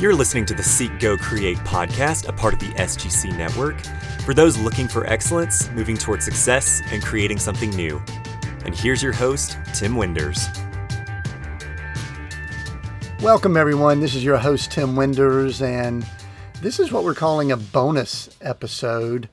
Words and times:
You're 0.00 0.14
listening 0.14 0.46
to 0.46 0.54
the 0.54 0.62
Seek 0.62 0.98
Go 0.98 1.18
Create 1.18 1.58
podcast, 1.58 2.26
a 2.26 2.32
part 2.32 2.54
of 2.54 2.60
the 2.60 2.70
SGC 2.76 3.36
network, 3.36 3.78
for 4.24 4.32
those 4.32 4.56
looking 4.56 4.88
for 4.88 5.04
excellence, 5.04 5.68
moving 5.72 5.98
toward 5.98 6.22
success, 6.22 6.80
and 6.90 7.02
creating 7.02 7.38
something 7.38 7.68
new. 7.68 8.00
And 8.64 8.74
here's 8.74 9.02
your 9.02 9.12
host, 9.12 9.58
Tim 9.74 9.96
Winders. 9.96 10.48
Welcome, 13.20 13.58
everyone. 13.58 14.00
This 14.00 14.14
is 14.14 14.24
your 14.24 14.38
host, 14.38 14.72
Tim 14.72 14.96
Winders, 14.96 15.60
and 15.60 16.06
this 16.62 16.80
is 16.80 16.90
what 16.90 17.04
we're 17.04 17.12
calling 17.12 17.52
a 17.52 17.58
bonus 17.58 18.34
episode. 18.40 19.28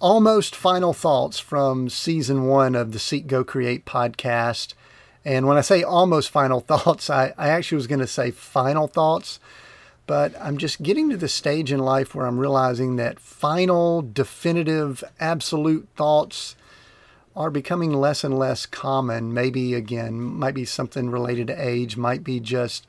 Almost 0.00 0.56
final 0.56 0.94
thoughts 0.94 1.38
from 1.38 1.90
season 1.90 2.46
one 2.46 2.74
of 2.74 2.92
the 2.92 2.98
Seek 2.98 3.26
Go 3.26 3.44
Create 3.44 3.84
podcast. 3.84 4.72
And 5.26 5.46
when 5.46 5.58
I 5.58 5.60
say 5.60 5.82
almost 5.82 6.30
final 6.30 6.60
thoughts, 6.66 7.10
I, 7.10 7.34
I 7.36 7.50
actually 7.50 7.76
was 7.76 7.86
going 7.86 8.00
to 8.00 8.06
say 8.06 8.30
final 8.30 8.86
thoughts 8.86 9.38
but 10.10 10.34
I'm 10.40 10.58
just 10.58 10.82
getting 10.82 11.08
to 11.10 11.16
the 11.16 11.28
stage 11.28 11.70
in 11.70 11.78
life 11.78 12.16
where 12.16 12.26
I'm 12.26 12.40
realizing 12.40 12.96
that 12.96 13.20
final, 13.20 14.02
definitive, 14.02 15.04
absolute 15.20 15.86
thoughts 15.94 16.56
are 17.36 17.48
becoming 17.48 17.92
less 17.92 18.24
and 18.24 18.36
less 18.36 18.66
common. 18.66 19.32
Maybe, 19.32 19.72
again, 19.72 20.20
might 20.20 20.54
be 20.54 20.64
something 20.64 21.10
related 21.10 21.46
to 21.46 21.64
age, 21.64 21.96
might 21.96 22.24
be 22.24 22.40
just, 22.40 22.88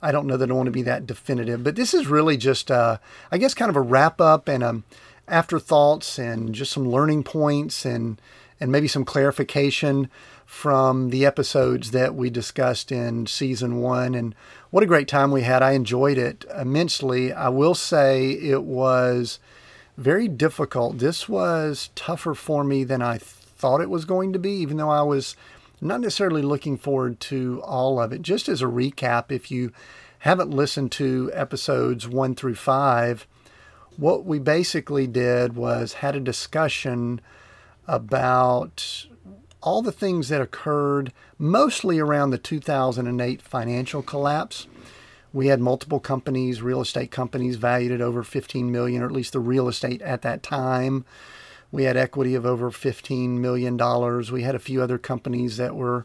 I 0.00 0.12
don't 0.12 0.26
know 0.26 0.38
that 0.38 0.50
I 0.50 0.54
want 0.54 0.68
to 0.68 0.70
be 0.70 0.80
that 0.80 1.06
definitive. 1.06 1.62
But 1.62 1.76
this 1.76 1.92
is 1.92 2.06
really 2.06 2.38
just, 2.38 2.70
uh, 2.70 2.96
I 3.30 3.36
guess, 3.36 3.52
kind 3.52 3.68
of 3.68 3.76
a 3.76 3.82
wrap 3.82 4.18
up 4.18 4.48
and 4.48 4.64
um, 4.64 4.84
afterthoughts 5.28 6.18
and 6.18 6.54
just 6.54 6.72
some 6.72 6.88
learning 6.88 7.24
points 7.24 7.84
and, 7.84 8.18
and 8.62 8.70
maybe 8.70 8.86
some 8.86 9.04
clarification 9.04 10.08
from 10.46 11.10
the 11.10 11.26
episodes 11.26 11.90
that 11.90 12.14
we 12.14 12.30
discussed 12.30 12.92
in 12.92 13.26
season 13.26 13.80
one. 13.80 14.14
And 14.14 14.36
what 14.70 14.84
a 14.84 14.86
great 14.86 15.08
time 15.08 15.32
we 15.32 15.42
had. 15.42 15.64
I 15.64 15.72
enjoyed 15.72 16.16
it 16.16 16.44
immensely. 16.56 17.32
I 17.32 17.48
will 17.48 17.74
say 17.74 18.30
it 18.30 18.62
was 18.62 19.40
very 19.96 20.28
difficult. 20.28 20.98
This 20.98 21.28
was 21.28 21.90
tougher 21.96 22.34
for 22.34 22.62
me 22.62 22.84
than 22.84 23.02
I 23.02 23.18
thought 23.18 23.80
it 23.80 23.90
was 23.90 24.04
going 24.04 24.32
to 24.32 24.38
be, 24.38 24.52
even 24.52 24.76
though 24.76 24.90
I 24.90 25.02
was 25.02 25.34
not 25.80 26.00
necessarily 26.00 26.42
looking 26.42 26.78
forward 26.78 27.18
to 27.20 27.60
all 27.64 28.00
of 28.00 28.12
it. 28.12 28.22
Just 28.22 28.48
as 28.48 28.62
a 28.62 28.66
recap, 28.66 29.32
if 29.32 29.50
you 29.50 29.72
haven't 30.20 30.50
listened 30.50 30.92
to 30.92 31.32
episodes 31.34 32.06
one 32.06 32.36
through 32.36 32.54
five, 32.54 33.26
what 33.96 34.24
we 34.24 34.38
basically 34.38 35.08
did 35.08 35.56
was 35.56 35.94
had 35.94 36.14
a 36.14 36.20
discussion 36.20 37.20
about 37.86 39.06
all 39.62 39.82
the 39.82 39.92
things 39.92 40.28
that 40.28 40.40
occurred 40.40 41.12
mostly 41.38 41.98
around 41.98 42.30
the 42.30 42.38
2008 42.38 43.42
financial 43.42 44.02
collapse. 44.02 44.66
We 45.32 45.46
had 45.46 45.60
multiple 45.60 46.00
companies, 46.00 46.60
real 46.60 46.80
estate 46.80 47.10
companies 47.10 47.56
valued 47.56 47.92
at 47.92 48.00
over 48.00 48.22
15 48.22 48.70
million, 48.70 49.02
or 49.02 49.06
at 49.06 49.12
least 49.12 49.32
the 49.32 49.40
real 49.40 49.68
estate 49.68 50.02
at 50.02 50.22
that 50.22 50.42
time. 50.42 51.04
We 51.70 51.84
had 51.84 51.96
equity 51.96 52.34
of 52.34 52.44
over 52.44 52.70
15 52.70 53.40
million 53.40 53.76
dollars. 53.78 54.30
We 54.30 54.42
had 54.42 54.54
a 54.54 54.60
few 54.60 54.82
other 54.82 54.98
companies 54.98 55.56
that 55.56 55.74
were 55.74 56.04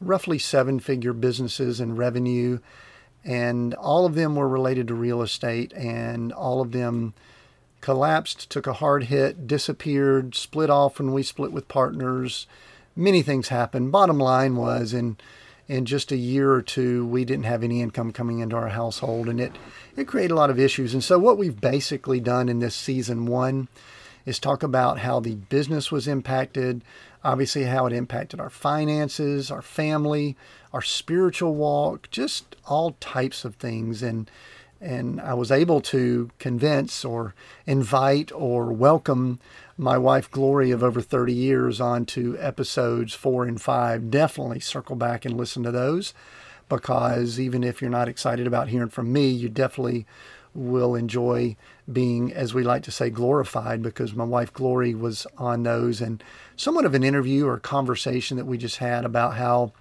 roughly 0.00 0.38
seven-figure 0.38 1.12
businesses 1.14 1.80
in 1.80 1.96
revenue, 1.96 2.60
and 3.24 3.74
all 3.74 4.06
of 4.06 4.14
them 4.14 4.36
were 4.36 4.48
related 4.48 4.86
to 4.88 4.94
real 4.94 5.22
estate, 5.22 5.72
and 5.72 6.32
all 6.32 6.60
of 6.60 6.70
them 6.70 7.14
collapsed, 7.80 8.50
took 8.50 8.66
a 8.66 8.74
hard 8.74 9.04
hit, 9.04 9.46
disappeared, 9.46 10.34
split 10.34 10.70
off 10.70 10.98
when 10.98 11.12
we 11.12 11.22
split 11.22 11.52
with 11.52 11.68
partners 11.68 12.46
many 12.98 13.22
things 13.22 13.48
happened. 13.48 13.92
Bottom 13.92 14.18
line 14.18 14.56
was 14.56 14.92
in 14.92 15.16
in 15.68 15.84
just 15.84 16.10
a 16.10 16.16
year 16.16 16.50
or 16.50 16.62
two, 16.62 17.06
we 17.06 17.26
didn't 17.26 17.44
have 17.44 17.62
any 17.62 17.82
income 17.82 18.10
coming 18.10 18.38
into 18.38 18.56
our 18.56 18.70
household, 18.70 19.28
and 19.28 19.38
it 19.38 19.52
it 19.96 20.08
created 20.08 20.32
a 20.32 20.36
lot 20.36 20.50
of 20.50 20.58
issues. 20.58 20.94
And 20.94 21.04
so, 21.04 21.18
what 21.18 21.38
we've 21.38 21.60
basically 21.60 22.20
done 22.20 22.48
in 22.48 22.58
this 22.58 22.74
season 22.74 23.26
one 23.26 23.68
is 24.24 24.38
talk 24.38 24.62
about 24.62 24.98
how 25.00 25.20
the 25.20 25.34
business 25.34 25.92
was 25.92 26.08
impacted, 26.08 26.82
obviously 27.22 27.64
how 27.64 27.86
it 27.86 27.92
impacted 27.92 28.40
our 28.40 28.50
finances, 28.50 29.50
our 29.50 29.62
family, 29.62 30.36
our 30.72 30.82
spiritual 30.82 31.54
walk, 31.54 32.10
just 32.10 32.56
all 32.66 32.96
types 32.98 33.44
of 33.44 33.54
things, 33.56 34.02
and 34.02 34.30
and 34.80 35.20
I 35.20 35.34
was 35.34 35.50
able 35.50 35.80
to 35.82 36.30
convince 36.38 37.04
or 37.04 37.34
invite 37.66 38.30
or 38.32 38.72
welcome 38.72 39.40
my 39.76 39.98
wife 39.98 40.30
Glory 40.30 40.70
of 40.70 40.82
over 40.82 41.00
30 41.00 41.32
years 41.32 41.80
onto 41.80 42.36
episodes 42.38 43.14
four 43.14 43.44
and 43.44 43.60
five. 43.60 44.10
Definitely 44.10 44.60
circle 44.60 44.96
back 44.96 45.24
and 45.24 45.36
listen 45.36 45.62
to 45.62 45.70
those 45.70 46.14
because 46.68 47.40
even 47.40 47.64
if 47.64 47.80
you're 47.80 47.90
not 47.90 48.08
excited 48.08 48.46
about 48.46 48.68
hearing 48.68 48.88
from 48.88 49.12
me, 49.12 49.28
you 49.28 49.48
definitely 49.48 50.06
will 50.54 50.94
enjoy 50.94 51.56
being, 51.90 52.32
as 52.32 52.52
we 52.52 52.62
like 52.62 52.82
to 52.82 52.90
say, 52.90 53.10
glorified 53.10 53.82
because 53.82 54.14
my 54.14 54.24
wife 54.24 54.52
Glory 54.52 54.94
was 54.94 55.26
on 55.36 55.62
those 55.62 56.00
and 56.00 56.22
somewhat 56.56 56.84
of 56.84 56.94
an 56.94 57.04
interview 57.04 57.46
or 57.46 57.58
conversation 57.58 58.36
that 58.36 58.46
we 58.46 58.58
just 58.58 58.78
had 58.78 59.04
about 59.04 59.34
how 59.34 59.72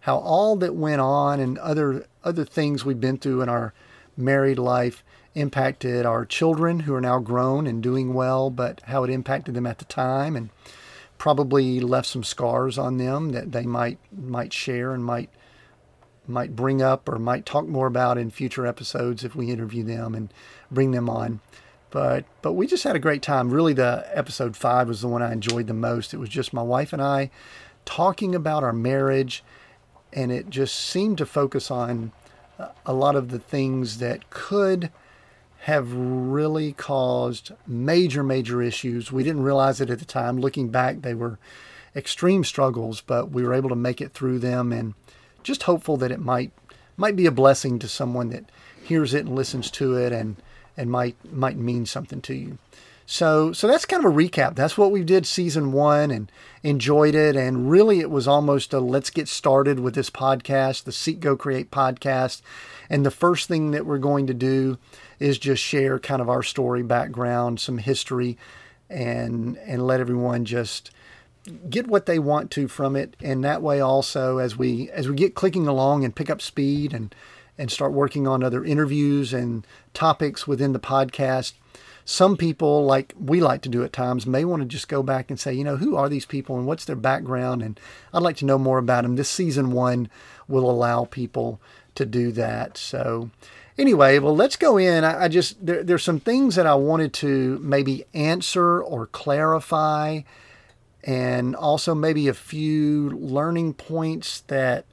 how 0.00 0.18
all 0.18 0.54
that 0.56 0.74
went 0.74 1.00
on 1.00 1.40
and 1.40 1.58
other 1.58 2.06
other 2.22 2.44
things 2.44 2.84
we've 2.84 3.00
been 3.00 3.16
through 3.16 3.42
in 3.42 3.48
our 3.48 3.72
married 4.18 4.58
life 4.58 5.04
impacted 5.34 6.04
our 6.04 6.24
children 6.24 6.80
who 6.80 6.94
are 6.94 7.00
now 7.00 7.18
grown 7.20 7.66
and 7.66 7.82
doing 7.82 8.12
well, 8.12 8.50
but 8.50 8.80
how 8.86 9.04
it 9.04 9.10
impacted 9.10 9.54
them 9.54 9.66
at 9.66 9.78
the 9.78 9.84
time 9.84 10.34
and 10.34 10.50
probably 11.16 11.80
left 11.80 12.06
some 12.06 12.24
scars 12.24 12.78
on 12.78 12.96
them 12.96 13.30
that 13.30 13.52
they 13.52 13.64
might 13.64 13.98
might 14.12 14.52
share 14.52 14.92
and 14.92 15.04
might 15.04 15.30
might 16.26 16.54
bring 16.54 16.82
up 16.82 17.08
or 17.08 17.18
might 17.18 17.46
talk 17.46 17.66
more 17.66 17.86
about 17.86 18.18
in 18.18 18.30
future 18.30 18.66
episodes 18.66 19.24
if 19.24 19.34
we 19.34 19.50
interview 19.50 19.82
them 19.82 20.14
and 20.14 20.32
bring 20.70 20.90
them 20.90 21.08
on. 21.08 21.40
But 21.90 22.24
but 22.42 22.52
we 22.52 22.66
just 22.66 22.84
had 22.84 22.96
a 22.96 23.00
great 23.00 23.22
time. 23.22 23.50
Really 23.50 23.72
the 23.72 24.06
episode 24.12 24.56
5 24.56 24.88
was 24.88 25.00
the 25.00 25.08
one 25.08 25.22
I 25.22 25.32
enjoyed 25.32 25.66
the 25.66 25.74
most. 25.74 26.12
It 26.12 26.18
was 26.18 26.28
just 26.28 26.52
my 26.52 26.62
wife 26.62 26.92
and 26.92 27.02
I 27.02 27.30
talking 27.84 28.34
about 28.34 28.62
our 28.62 28.72
marriage 28.72 29.42
and 30.12 30.30
it 30.30 30.50
just 30.50 30.74
seemed 30.74 31.18
to 31.18 31.26
focus 31.26 31.70
on 31.70 32.12
a 32.86 32.92
lot 32.92 33.16
of 33.16 33.30
the 33.30 33.38
things 33.38 33.98
that 33.98 34.30
could 34.30 34.90
have 35.60 35.92
really 35.92 36.72
caused 36.72 37.52
major, 37.66 38.22
major 38.22 38.62
issues. 38.62 39.12
We 39.12 39.24
didn't 39.24 39.42
realize 39.42 39.80
it 39.80 39.90
at 39.90 39.98
the 39.98 40.04
time. 40.04 40.38
Looking 40.38 40.68
back, 40.68 41.02
they 41.02 41.14
were 41.14 41.38
extreme 41.94 42.44
struggles, 42.44 43.00
but 43.00 43.30
we 43.30 43.42
were 43.42 43.54
able 43.54 43.68
to 43.68 43.76
make 43.76 44.00
it 44.00 44.12
through 44.12 44.38
them 44.38 44.72
and 44.72 44.94
just 45.42 45.64
hopeful 45.64 45.96
that 45.98 46.12
it 46.12 46.20
might 46.20 46.52
might 46.96 47.16
be 47.16 47.26
a 47.26 47.30
blessing 47.30 47.78
to 47.78 47.88
someone 47.88 48.30
that 48.30 48.44
hears 48.82 49.14
it 49.14 49.24
and 49.24 49.34
listens 49.34 49.70
to 49.70 49.94
it 49.94 50.12
and 50.12 50.36
and 50.76 50.90
might 50.90 51.16
might 51.32 51.56
mean 51.56 51.86
something 51.86 52.20
to 52.22 52.34
you. 52.34 52.58
So 53.10 53.54
so 53.54 53.66
that's 53.66 53.86
kind 53.86 54.04
of 54.04 54.12
a 54.12 54.14
recap. 54.14 54.54
That's 54.54 54.76
what 54.76 54.92
we 54.92 55.02
did 55.02 55.24
season 55.24 55.72
1 55.72 56.10
and 56.10 56.30
enjoyed 56.62 57.14
it 57.14 57.36
and 57.36 57.70
really 57.70 58.00
it 58.00 58.10
was 58.10 58.28
almost 58.28 58.74
a 58.74 58.80
let's 58.80 59.08
get 59.08 59.28
started 59.28 59.80
with 59.80 59.94
this 59.94 60.10
podcast, 60.10 60.84
the 60.84 60.92
Seek 60.92 61.18
Go 61.18 61.34
Create 61.34 61.70
podcast. 61.70 62.42
And 62.90 63.06
the 63.06 63.10
first 63.10 63.48
thing 63.48 63.70
that 63.70 63.86
we're 63.86 63.96
going 63.96 64.26
to 64.26 64.34
do 64.34 64.76
is 65.18 65.38
just 65.38 65.62
share 65.62 65.98
kind 65.98 66.20
of 66.20 66.28
our 66.28 66.42
story 66.42 66.82
background, 66.82 67.60
some 67.60 67.78
history 67.78 68.36
and 68.90 69.56
and 69.64 69.86
let 69.86 70.00
everyone 70.00 70.44
just 70.44 70.90
get 71.70 71.86
what 71.86 72.04
they 72.04 72.18
want 72.18 72.50
to 72.50 72.68
from 72.68 72.94
it 72.94 73.16
and 73.22 73.42
that 73.42 73.62
way 73.62 73.80
also 73.80 74.36
as 74.36 74.58
we 74.58 74.90
as 74.90 75.08
we 75.08 75.14
get 75.14 75.34
clicking 75.34 75.66
along 75.66 76.04
and 76.04 76.14
pick 76.14 76.28
up 76.28 76.42
speed 76.42 76.92
and 76.92 77.14
and 77.56 77.70
start 77.70 77.92
working 77.94 78.28
on 78.28 78.44
other 78.44 78.62
interviews 78.62 79.32
and 79.32 79.66
topics 79.94 80.46
within 80.46 80.74
the 80.74 80.78
podcast 80.78 81.54
some 82.10 82.38
people, 82.38 82.86
like 82.86 83.12
we 83.20 83.38
like 83.38 83.60
to 83.60 83.68
do 83.68 83.84
at 83.84 83.92
times, 83.92 84.26
may 84.26 84.42
want 84.42 84.62
to 84.62 84.66
just 84.66 84.88
go 84.88 85.02
back 85.02 85.28
and 85.28 85.38
say, 85.38 85.52
you 85.52 85.62
know, 85.62 85.76
who 85.76 85.94
are 85.94 86.08
these 86.08 86.24
people 86.24 86.56
and 86.56 86.66
what's 86.66 86.86
their 86.86 86.96
background? 86.96 87.60
And 87.60 87.78
I'd 88.14 88.22
like 88.22 88.38
to 88.38 88.46
know 88.46 88.56
more 88.56 88.78
about 88.78 89.02
them. 89.02 89.16
This 89.16 89.28
season 89.28 89.72
one 89.72 90.08
will 90.48 90.70
allow 90.70 91.04
people 91.04 91.60
to 91.96 92.06
do 92.06 92.32
that. 92.32 92.78
So, 92.78 93.28
anyway, 93.76 94.20
well, 94.20 94.34
let's 94.34 94.56
go 94.56 94.78
in. 94.78 95.04
I, 95.04 95.24
I 95.24 95.28
just, 95.28 95.64
there, 95.64 95.84
there's 95.84 96.02
some 96.02 96.18
things 96.18 96.54
that 96.54 96.66
I 96.66 96.76
wanted 96.76 97.12
to 97.14 97.58
maybe 97.58 98.06
answer 98.14 98.82
or 98.82 99.08
clarify, 99.08 100.22
and 101.04 101.54
also 101.54 101.94
maybe 101.94 102.26
a 102.26 102.32
few 102.32 103.10
learning 103.10 103.74
points 103.74 104.40
that 104.46 104.86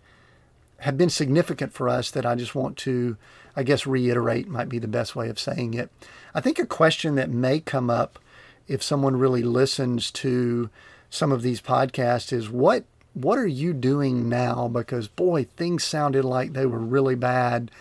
have 0.79 0.97
been 0.97 1.09
significant 1.09 1.71
for 1.71 1.88
us 1.88 2.12
that 2.12 2.25
I 2.25 2.35
just 2.35 2.56
want 2.56 2.75
to, 2.79 3.15
I 3.56 3.63
guess, 3.63 3.88
reiterate 3.88 4.50
might 4.50 4.67
be 4.67 4.79
the 4.79 4.89
best 4.89 5.15
way 5.15 5.29
of 5.29 5.39
saying 5.39 5.75
it. 5.75 5.89
I 6.36 6.42
think 6.42 6.60
a 6.60 6.66
question 6.66 7.16
that 7.16 7.30
may 7.30 7.62
come 7.62 7.90
up 7.90 8.20
if 8.68 8.84
someone 8.84 9.16
really 9.16 9.42
listens 9.42 10.12
to 10.12 10.70
some 11.10 11.32
of 11.32 11.42
these 11.42 11.62
podcasts 11.62 12.34
is 12.34 12.50
what 12.50 12.84
what 13.14 13.40
are 13.40 13.48
you 13.48 13.72
doing 13.72 14.28
now? 14.28 14.68
Because 14.68 15.08
boy, 15.08 15.46
things 15.46 15.86
sounded 15.86 16.26
like 16.26 16.52
they 16.52 16.66
were 16.66 16.80
really 16.80 17.16
bad 17.16 17.72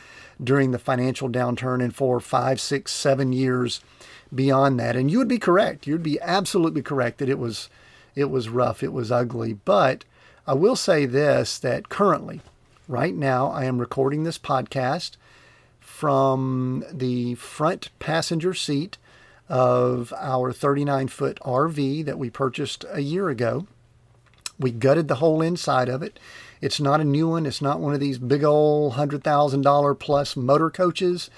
during 0.42 0.70
the 0.70 0.78
financial 0.78 1.28
downturn 1.28 1.82
and 1.82 1.92
for 1.92 2.20
five, 2.20 2.60
six, 2.60 2.92
seven 2.92 3.32
years 3.32 3.80
beyond 4.32 4.78
that. 4.78 4.94
And 4.94 5.10
you 5.10 5.18
would 5.18 5.26
be 5.26 5.38
correct. 5.38 5.88
You'd 5.88 6.04
be 6.04 6.20
absolutely 6.20 6.82
correct 6.82 7.18
that 7.18 7.28
it 7.28 7.40
was 7.40 7.68
it 8.14 8.30
was 8.30 8.48
rough, 8.48 8.84
it 8.84 8.92
was 8.92 9.10
ugly. 9.10 9.54
But 9.54 10.04
I 10.46 10.54
will 10.54 10.76
say 10.76 11.06
this 11.06 11.58
that 11.58 11.88
currently, 11.88 12.40
right 12.86 13.16
now, 13.16 13.48
I 13.48 13.64
am 13.64 13.78
recording 13.78 14.22
this 14.22 14.38
podcast 14.38 15.16
from 15.84 16.82
the 16.90 17.34
front 17.34 17.90
passenger 17.98 18.54
seat 18.54 18.96
of 19.50 20.14
our 20.18 20.50
39 20.50 21.08
foot 21.08 21.38
RV 21.44 22.06
that 22.06 22.18
we 22.18 22.30
purchased 22.30 22.86
a 22.90 23.00
year 23.00 23.28
ago. 23.28 23.66
We 24.58 24.70
gutted 24.70 25.08
the 25.08 25.16
whole 25.16 25.42
inside 25.42 25.90
of 25.90 26.02
it. 26.02 26.18
It's 26.62 26.80
not 26.80 27.02
a 27.02 27.04
new 27.04 27.28
one. 27.28 27.44
It's 27.44 27.60
not 27.60 27.80
one 27.80 27.92
of 27.92 28.00
these 28.00 28.18
big 28.18 28.42
old 28.42 28.94
$100,000 28.94 29.98
plus 29.98 30.36
motor 30.36 30.70
coaches. 30.70 31.28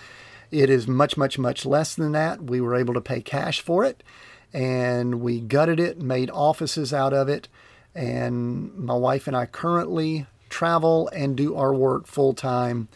It 0.53 0.71
is 0.71 0.87
much, 0.87 1.17
much, 1.17 1.39
much 1.39 1.67
less 1.67 1.97
than 1.97 2.13
that. 2.13 2.45
We 2.45 2.61
were 2.61 2.77
able 2.77 2.95
to 2.95 3.01
pay 3.01 3.21
cash 3.21 3.61
for 3.61 3.85
it 3.85 4.05
and 4.55 5.21
we 5.21 5.41
gutted 5.41 5.81
it, 5.81 6.01
made 6.01 6.31
offices 6.31 6.95
out 6.95 7.13
of 7.13 7.29
it. 7.29 7.49
And 7.97 8.73
my 8.75 8.95
wife 8.95 9.27
and 9.27 9.37
I 9.37 9.47
currently 9.47 10.27
travel 10.49 11.09
and 11.09 11.37
do 11.37 11.57
our 11.57 11.75
work 11.75 12.07
full 12.07 12.33
time 12.33 12.89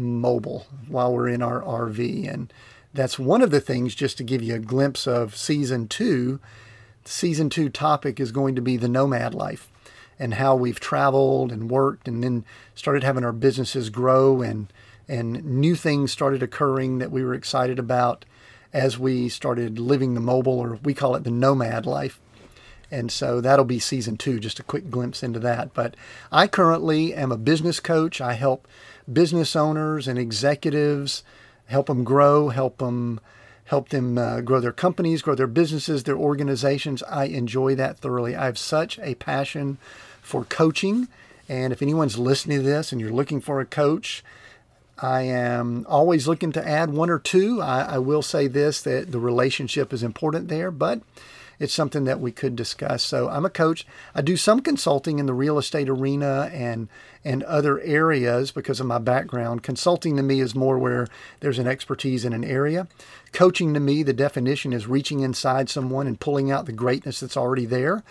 mobile 0.00 0.66
while 0.88 1.12
we're 1.12 1.28
in 1.28 1.42
our 1.42 1.62
RV. 1.62 2.32
And 2.32 2.52
that's 2.92 3.18
one 3.18 3.42
of 3.42 3.50
the 3.50 3.60
things, 3.60 3.94
just 3.94 4.16
to 4.18 4.24
give 4.24 4.42
you 4.42 4.54
a 4.54 4.60
glimpse 4.60 5.06
of 5.06 5.36
season 5.36 5.86
two. 5.88 6.40
Season 7.04 7.48
two 7.48 7.68
topic 7.68 8.20
is 8.20 8.32
going 8.32 8.54
to 8.56 8.62
be 8.62 8.76
the 8.76 8.88
nomad 8.88 9.34
life 9.34 9.68
and 10.18 10.34
how 10.34 10.54
we've 10.54 10.78
traveled 10.78 11.50
and 11.50 11.70
worked 11.70 12.06
and 12.06 12.22
then 12.22 12.44
started 12.74 13.02
having 13.02 13.24
our 13.24 13.32
businesses 13.32 13.88
grow 13.88 14.42
and 14.42 14.72
and 15.08 15.42
new 15.44 15.74
things 15.74 16.12
started 16.12 16.40
occurring 16.40 16.98
that 16.98 17.10
we 17.10 17.24
were 17.24 17.34
excited 17.34 17.80
about 17.80 18.24
as 18.72 18.96
we 18.96 19.28
started 19.28 19.78
living 19.78 20.14
the 20.14 20.20
mobile 20.20 20.58
or 20.58 20.78
we 20.84 20.94
call 20.94 21.16
it 21.16 21.24
the 21.24 21.30
nomad 21.32 21.84
life. 21.84 22.20
And 22.90 23.12
so 23.12 23.40
that'll 23.40 23.64
be 23.64 23.78
season 23.78 24.16
two, 24.16 24.40
just 24.40 24.58
a 24.58 24.64
quick 24.64 24.90
glimpse 24.90 25.22
into 25.22 25.38
that. 25.40 25.74
But 25.74 25.94
I 26.32 26.46
currently 26.46 27.14
am 27.14 27.30
a 27.30 27.38
business 27.38 27.78
coach. 27.78 28.20
I 28.20 28.32
help 28.32 28.66
business 29.10 29.54
owners 29.54 30.08
and 30.08 30.18
executives 30.18 31.22
help 31.66 31.86
them 31.86 32.04
grow, 32.04 32.48
help 32.48 32.78
them 32.78 33.20
help 33.64 33.90
them 33.90 34.18
uh, 34.18 34.40
grow 34.40 34.58
their 34.58 34.72
companies, 34.72 35.22
grow 35.22 35.36
their 35.36 35.46
businesses, 35.46 36.02
their 36.02 36.16
organizations. 36.16 37.04
I 37.04 37.26
enjoy 37.26 37.76
that 37.76 38.00
thoroughly. 38.00 38.34
I 38.34 38.46
have 38.46 38.58
such 38.58 38.98
a 38.98 39.14
passion 39.14 39.78
for 40.20 40.44
coaching. 40.44 41.06
And 41.48 41.72
if 41.72 41.80
anyone's 41.80 42.18
listening 42.18 42.58
to 42.58 42.64
this 42.64 42.90
and 42.90 43.00
you're 43.00 43.12
looking 43.12 43.40
for 43.40 43.60
a 43.60 43.64
coach, 43.64 44.24
I 45.00 45.22
am 45.22 45.86
always 45.88 46.26
looking 46.26 46.50
to 46.52 46.68
add 46.68 46.90
one 46.90 47.10
or 47.10 47.20
two. 47.20 47.62
I, 47.62 47.82
I 47.82 47.98
will 47.98 48.22
say 48.22 48.48
this 48.48 48.82
that 48.82 49.12
the 49.12 49.20
relationship 49.20 49.92
is 49.92 50.02
important 50.02 50.48
there, 50.48 50.72
but 50.72 51.00
it's 51.60 51.74
something 51.74 52.04
that 52.04 52.20
we 52.20 52.32
could 52.32 52.56
discuss. 52.56 53.04
So 53.04 53.28
I'm 53.28 53.44
a 53.44 53.50
coach. 53.50 53.86
I 54.14 54.22
do 54.22 54.36
some 54.36 54.60
consulting 54.60 55.20
in 55.20 55.26
the 55.26 55.34
real 55.34 55.58
estate 55.58 55.88
arena 55.88 56.50
and 56.52 56.88
and 57.22 57.42
other 57.42 57.78
areas 57.80 58.50
because 58.50 58.80
of 58.80 58.86
my 58.86 58.98
background. 58.98 59.62
Consulting 59.62 60.16
to 60.16 60.22
me 60.22 60.40
is 60.40 60.54
more 60.54 60.78
where 60.78 61.06
there's 61.40 61.58
an 61.58 61.66
expertise 61.66 62.24
in 62.24 62.32
an 62.32 62.44
area. 62.44 62.88
Coaching 63.32 63.74
to 63.74 63.80
me, 63.80 64.02
the 64.02 64.14
definition 64.14 64.72
is 64.72 64.86
reaching 64.86 65.20
inside 65.20 65.68
someone 65.68 66.06
and 66.06 66.18
pulling 66.18 66.50
out 66.50 66.64
the 66.64 66.72
greatness 66.72 67.20
that's 67.20 67.36
already 67.36 67.66
there 67.66 68.02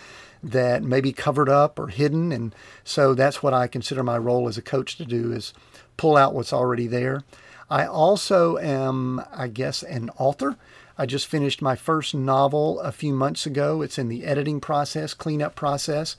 that 0.44 0.84
may 0.84 1.02
be 1.02 1.12
covered 1.12 1.50
up 1.50 1.80
or 1.80 1.88
hidden. 1.88 2.32
And 2.32 2.54
so 2.84 3.16
that's 3.16 3.42
what 3.42 3.54
I 3.54 3.68
consider 3.68 4.04
my 4.04 4.18
role 4.18 4.48
as 4.48 4.58
a 4.58 4.62
coach 4.62 4.96
to 4.98 5.06
do 5.06 5.34
is 5.34 5.54
pull 5.98 6.16
out 6.16 6.36
what's 6.36 6.54
already 6.54 6.88
there. 6.88 7.24
I 7.70 7.86
also 7.86 8.58
am, 8.58 9.22
I 9.34 9.48
guess, 9.48 9.84
an 9.84 10.10
author. 10.18 10.56
I 11.00 11.06
just 11.06 11.28
finished 11.28 11.62
my 11.62 11.78
first 11.78 12.14
novel 12.14 12.82
a 12.82 12.92
few 12.92 13.14
months 13.14 13.46
ago. 13.46 13.82
It's 13.82 13.98
in 13.98 14.10
the 14.10 14.26
editing 14.26 14.60
process, 14.60 15.14
cleanup 15.14 15.56
process. 15.56 16.18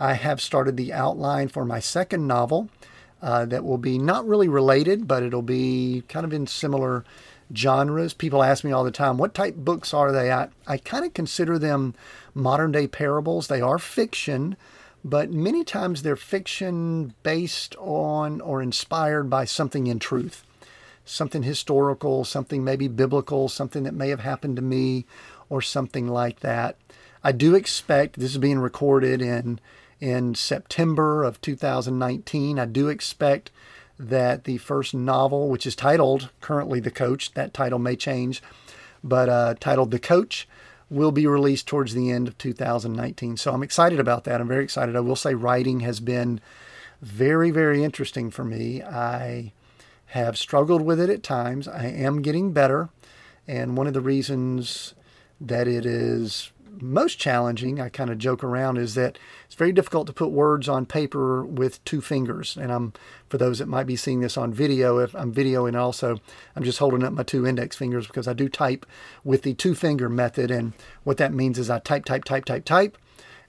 I 0.00 0.14
have 0.14 0.40
started 0.40 0.78
the 0.78 0.90
outline 0.90 1.48
for 1.48 1.66
my 1.66 1.80
second 1.80 2.26
novel 2.26 2.70
uh, 3.20 3.44
that 3.44 3.62
will 3.62 3.76
be 3.76 3.98
not 3.98 4.26
really 4.26 4.48
related, 4.48 5.06
but 5.06 5.22
it'll 5.22 5.42
be 5.42 6.04
kind 6.08 6.24
of 6.24 6.32
in 6.32 6.46
similar 6.46 7.04
genres. 7.54 8.14
People 8.14 8.42
ask 8.42 8.64
me 8.64 8.72
all 8.72 8.84
the 8.84 8.90
time, 8.90 9.18
what 9.18 9.34
type 9.34 9.54
books 9.54 9.92
are 9.92 10.10
they? 10.10 10.32
I, 10.32 10.48
I 10.66 10.78
kind 10.78 11.04
of 11.04 11.12
consider 11.12 11.58
them 11.58 11.94
modern 12.34 12.72
day 12.72 12.86
parables. 12.86 13.48
They 13.48 13.60
are 13.60 13.78
fiction, 13.78 14.56
but 15.04 15.30
many 15.30 15.62
times 15.62 16.00
they're 16.00 16.16
fiction 16.16 17.12
based 17.22 17.76
on 17.76 18.40
or 18.40 18.62
inspired 18.62 19.28
by 19.28 19.44
something 19.44 19.88
in 19.88 19.98
truth 19.98 20.42
something 21.04 21.42
historical, 21.42 22.24
something 22.24 22.64
maybe 22.64 22.88
biblical, 22.88 23.48
something 23.48 23.82
that 23.82 23.94
may 23.94 24.08
have 24.08 24.20
happened 24.20 24.56
to 24.56 24.62
me, 24.62 25.06
or 25.48 25.60
something 25.60 26.08
like 26.08 26.40
that. 26.40 26.76
I 27.24 27.32
do 27.32 27.54
expect 27.54 28.18
this 28.18 28.32
is 28.32 28.38
being 28.38 28.58
recorded 28.58 29.20
in 29.20 29.60
in 30.00 30.34
September 30.34 31.22
of 31.22 31.40
2019. 31.40 32.58
I 32.58 32.64
do 32.64 32.88
expect 32.88 33.52
that 33.98 34.44
the 34.44 34.58
first 34.58 34.94
novel, 34.94 35.48
which 35.48 35.64
is 35.64 35.76
titled 35.76 36.30
currently 36.40 36.80
The 36.80 36.90
Coach, 36.90 37.34
that 37.34 37.54
title 37.54 37.78
may 37.78 37.94
change, 37.94 38.42
but 39.04 39.28
uh, 39.28 39.54
titled 39.60 39.92
The 39.92 40.00
Coach, 40.00 40.48
will 40.90 41.12
be 41.12 41.26
released 41.26 41.68
towards 41.68 41.94
the 41.94 42.10
end 42.10 42.26
of 42.26 42.36
2019. 42.36 43.36
So 43.36 43.52
I'm 43.52 43.62
excited 43.62 44.00
about 44.00 44.24
that. 44.24 44.40
I'm 44.40 44.48
very 44.48 44.64
excited. 44.64 44.96
I 44.96 45.00
will 45.00 45.16
say 45.16 45.34
writing 45.34 45.80
has 45.80 46.00
been 46.00 46.40
very, 47.00 47.50
very 47.50 47.84
interesting 47.84 48.30
for 48.30 48.44
me. 48.44 48.82
I 48.82 49.52
have 50.12 50.36
struggled 50.36 50.82
with 50.82 51.00
it 51.00 51.08
at 51.08 51.22
times. 51.22 51.66
I 51.66 51.86
am 51.86 52.20
getting 52.20 52.52
better. 52.52 52.90
And 53.48 53.78
one 53.78 53.86
of 53.86 53.94
the 53.94 54.00
reasons 54.02 54.92
that 55.40 55.66
it 55.66 55.86
is 55.86 56.52
most 56.80 57.18
challenging, 57.18 57.80
I 57.80 57.88
kind 57.88 58.10
of 58.10 58.18
joke 58.18 58.44
around, 58.44 58.76
is 58.76 58.94
that 58.94 59.18
it's 59.46 59.54
very 59.54 59.72
difficult 59.72 60.06
to 60.08 60.12
put 60.12 60.30
words 60.30 60.68
on 60.68 60.84
paper 60.84 61.42
with 61.46 61.82
two 61.86 62.02
fingers. 62.02 62.58
And 62.58 62.70
I'm, 62.70 62.92
for 63.30 63.38
those 63.38 63.58
that 63.58 63.68
might 63.68 63.86
be 63.86 63.96
seeing 63.96 64.20
this 64.20 64.36
on 64.36 64.52
video, 64.52 64.98
if 64.98 65.14
I'm 65.14 65.32
videoing 65.32 65.78
also, 65.78 66.20
I'm 66.54 66.62
just 66.62 66.78
holding 66.78 67.04
up 67.04 67.14
my 67.14 67.22
two 67.22 67.46
index 67.46 67.74
fingers 67.74 68.06
because 68.06 68.28
I 68.28 68.34
do 68.34 68.50
type 68.50 68.84
with 69.24 69.42
the 69.42 69.54
two 69.54 69.74
finger 69.74 70.10
method. 70.10 70.50
And 70.50 70.74
what 71.04 71.16
that 71.16 71.32
means 71.32 71.58
is 71.58 71.70
I 71.70 71.78
type, 71.78 72.04
type, 72.04 72.24
type, 72.24 72.44
type, 72.44 72.66
type 72.66 72.98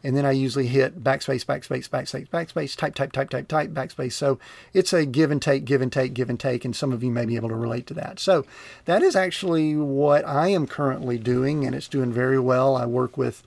and 0.04 0.18
then 0.18 0.26
I 0.26 0.32
usually 0.32 0.68
hit 0.68 1.02
backspace, 1.02 1.46
backspace, 1.46 1.88
backspace, 1.88 2.28
backspace, 2.28 2.76
type, 2.76 2.94
type, 2.94 3.14
type, 3.14 3.30
type, 3.30 3.48
type, 3.48 3.70
backspace. 3.70 4.12
So 4.12 4.38
it's 4.74 4.92
a 4.92 5.06
give 5.06 5.32
and 5.32 5.42
take, 5.42 5.64
give 5.64 5.82
and 5.82 5.92
take, 5.92 6.14
give 6.14 6.30
and 6.30 6.40
take, 6.40 6.66
and 6.66 6.76
some 6.76 6.92
of 6.92 7.04
you 7.04 7.10
may 7.10 7.26
be 7.26 7.38
able 7.38 7.50
to 7.50 7.56
relate 7.56 7.88
to 7.88 7.94
that. 7.96 8.20
So 8.20 8.46
that 8.86 9.02
is 9.02 9.16
actually 9.16 9.76
what 9.78 10.28
I 10.28 10.50
am 10.50 10.68
currently 10.68 11.18
doing, 11.18 11.66
and 11.66 11.74
it's 11.74 11.88
doing 11.88 12.12
very 12.12 12.40
well. 12.40 12.76
I 12.76 12.86
work 12.86 13.18
with 13.18 13.44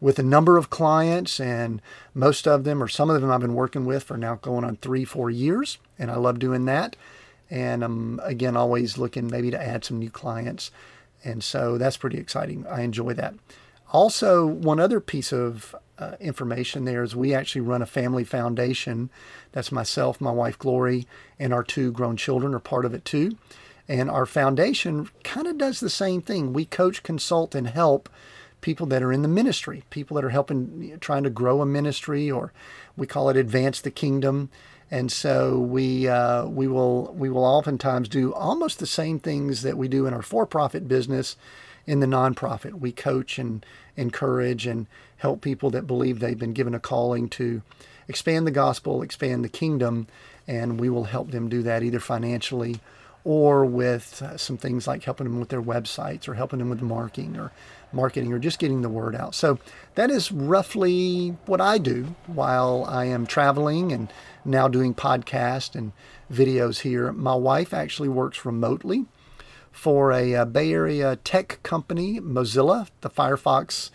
with 0.00 0.18
a 0.18 0.22
number 0.22 0.56
of 0.56 0.70
clients, 0.70 1.38
and 1.38 1.82
most 2.14 2.48
of 2.48 2.64
them, 2.64 2.82
or 2.82 2.88
some 2.88 3.10
of 3.10 3.20
them, 3.20 3.30
I've 3.30 3.42
been 3.42 3.54
working 3.54 3.84
with 3.84 4.04
for 4.04 4.16
now 4.16 4.36
going 4.36 4.64
on 4.64 4.76
three, 4.76 5.04
four 5.04 5.28
years, 5.28 5.76
and 5.98 6.10
I 6.10 6.16
love 6.16 6.38
doing 6.38 6.64
that. 6.64 6.96
And 7.50 7.84
I'm 7.84 8.20
again 8.22 8.56
always 8.56 8.96
looking 8.96 9.26
maybe 9.26 9.50
to 9.50 9.62
add 9.62 9.84
some 9.84 9.98
new 9.98 10.10
clients, 10.10 10.70
and 11.22 11.44
so 11.44 11.76
that's 11.76 11.98
pretty 11.98 12.16
exciting. 12.16 12.66
I 12.66 12.80
enjoy 12.80 13.12
that. 13.14 13.34
Also, 13.92 14.46
one 14.46 14.78
other 14.78 15.00
piece 15.00 15.32
of 15.32 15.74
uh, 16.00 16.16
information 16.18 16.84
there 16.84 17.02
is 17.02 17.14
we 17.14 17.34
actually 17.34 17.60
run 17.60 17.82
a 17.82 17.86
family 17.86 18.24
foundation. 18.24 19.10
That's 19.52 19.70
myself, 19.70 20.20
my 20.20 20.30
wife 20.32 20.58
Glory, 20.58 21.06
and 21.38 21.52
our 21.52 21.62
two 21.62 21.92
grown 21.92 22.16
children 22.16 22.54
are 22.54 22.60
part 22.60 22.84
of 22.84 22.94
it 22.94 23.04
too. 23.04 23.36
And 23.86 24.08
our 24.08 24.26
foundation 24.26 25.10
kind 25.24 25.46
of 25.46 25.58
does 25.58 25.80
the 25.80 25.90
same 25.90 26.22
thing. 26.22 26.52
We 26.52 26.64
coach, 26.64 27.02
consult, 27.02 27.54
and 27.54 27.66
help 27.66 28.08
people 28.60 28.86
that 28.86 29.02
are 29.02 29.12
in 29.12 29.22
the 29.22 29.28
ministry, 29.28 29.84
people 29.90 30.14
that 30.14 30.24
are 30.24 30.30
helping, 30.30 30.98
trying 31.00 31.24
to 31.24 31.30
grow 31.30 31.60
a 31.60 31.66
ministry, 31.66 32.30
or 32.30 32.52
we 32.96 33.06
call 33.06 33.28
it 33.28 33.36
advance 33.36 33.80
the 33.80 33.90
kingdom. 33.90 34.50
And 34.90 35.10
so 35.12 35.58
we 35.58 36.08
uh, 36.08 36.46
we 36.46 36.66
will 36.66 37.14
we 37.14 37.30
will 37.30 37.44
oftentimes 37.44 38.08
do 38.08 38.32
almost 38.32 38.78
the 38.78 38.86
same 38.86 39.18
things 39.18 39.62
that 39.62 39.76
we 39.76 39.88
do 39.88 40.06
in 40.06 40.14
our 40.14 40.22
for-profit 40.22 40.88
business 40.88 41.36
in 41.86 42.00
the 42.00 42.06
nonprofit. 42.06 42.74
We 42.74 42.92
coach 42.92 43.38
and 43.38 43.64
encourage 43.96 44.66
and 44.66 44.86
help 45.18 45.40
people 45.40 45.70
that 45.70 45.86
believe 45.86 46.20
they've 46.20 46.38
been 46.38 46.52
given 46.52 46.74
a 46.74 46.80
calling 46.80 47.28
to 47.30 47.62
expand 48.08 48.46
the 48.46 48.52
gospel, 48.52 49.02
expand 49.02 49.44
the 49.44 49.48
kingdom, 49.48 50.06
and 50.46 50.80
we 50.80 50.88
will 50.88 51.04
help 51.04 51.30
them 51.30 51.48
do 51.48 51.62
that 51.62 51.82
either 51.82 52.00
financially 52.00 52.80
or 53.22 53.64
with 53.64 54.22
uh, 54.22 54.36
some 54.36 54.56
things 54.56 54.86
like 54.86 55.04
helping 55.04 55.24
them 55.24 55.38
with 55.38 55.50
their 55.50 55.62
websites 55.62 56.26
or 56.26 56.34
helping 56.34 56.58
them 56.58 56.70
with 56.70 56.80
marketing 56.80 57.36
or 57.36 57.52
marketing 57.92 58.32
or 58.32 58.38
just 58.38 58.58
getting 58.58 58.82
the 58.82 58.88
word 58.88 59.14
out. 59.14 59.34
So 59.34 59.58
that 59.94 60.10
is 60.10 60.32
roughly 60.32 61.36
what 61.46 61.60
I 61.60 61.78
do 61.78 62.14
while 62.26 62.84
I 62.88 63.04
am 63.06 63.26
traveling 63.26 63.92
and 63.92 64.10
now 64.44 64.68
doing 64.68 64.94
podcasts 64.94 65.74
and 65.74 65.92
videos 66.32 66.80
here. 66.80 67.12
My 67.12 67.34
wife 67.34 67.74
actually 67.74 68.08
works 68.08 68.44
remotely 68.44 69.04
for 69.72 70.12
a, 70.12 70.34
uh, 70.34 70.44
Bay 70.44 70.72
Area 70.72 71.16
tech 71.16 71.60
company, 71.62 72.20
Mozilla, 72.20 72.88
the 73.00 73.10
Firefox, 73.10 73.90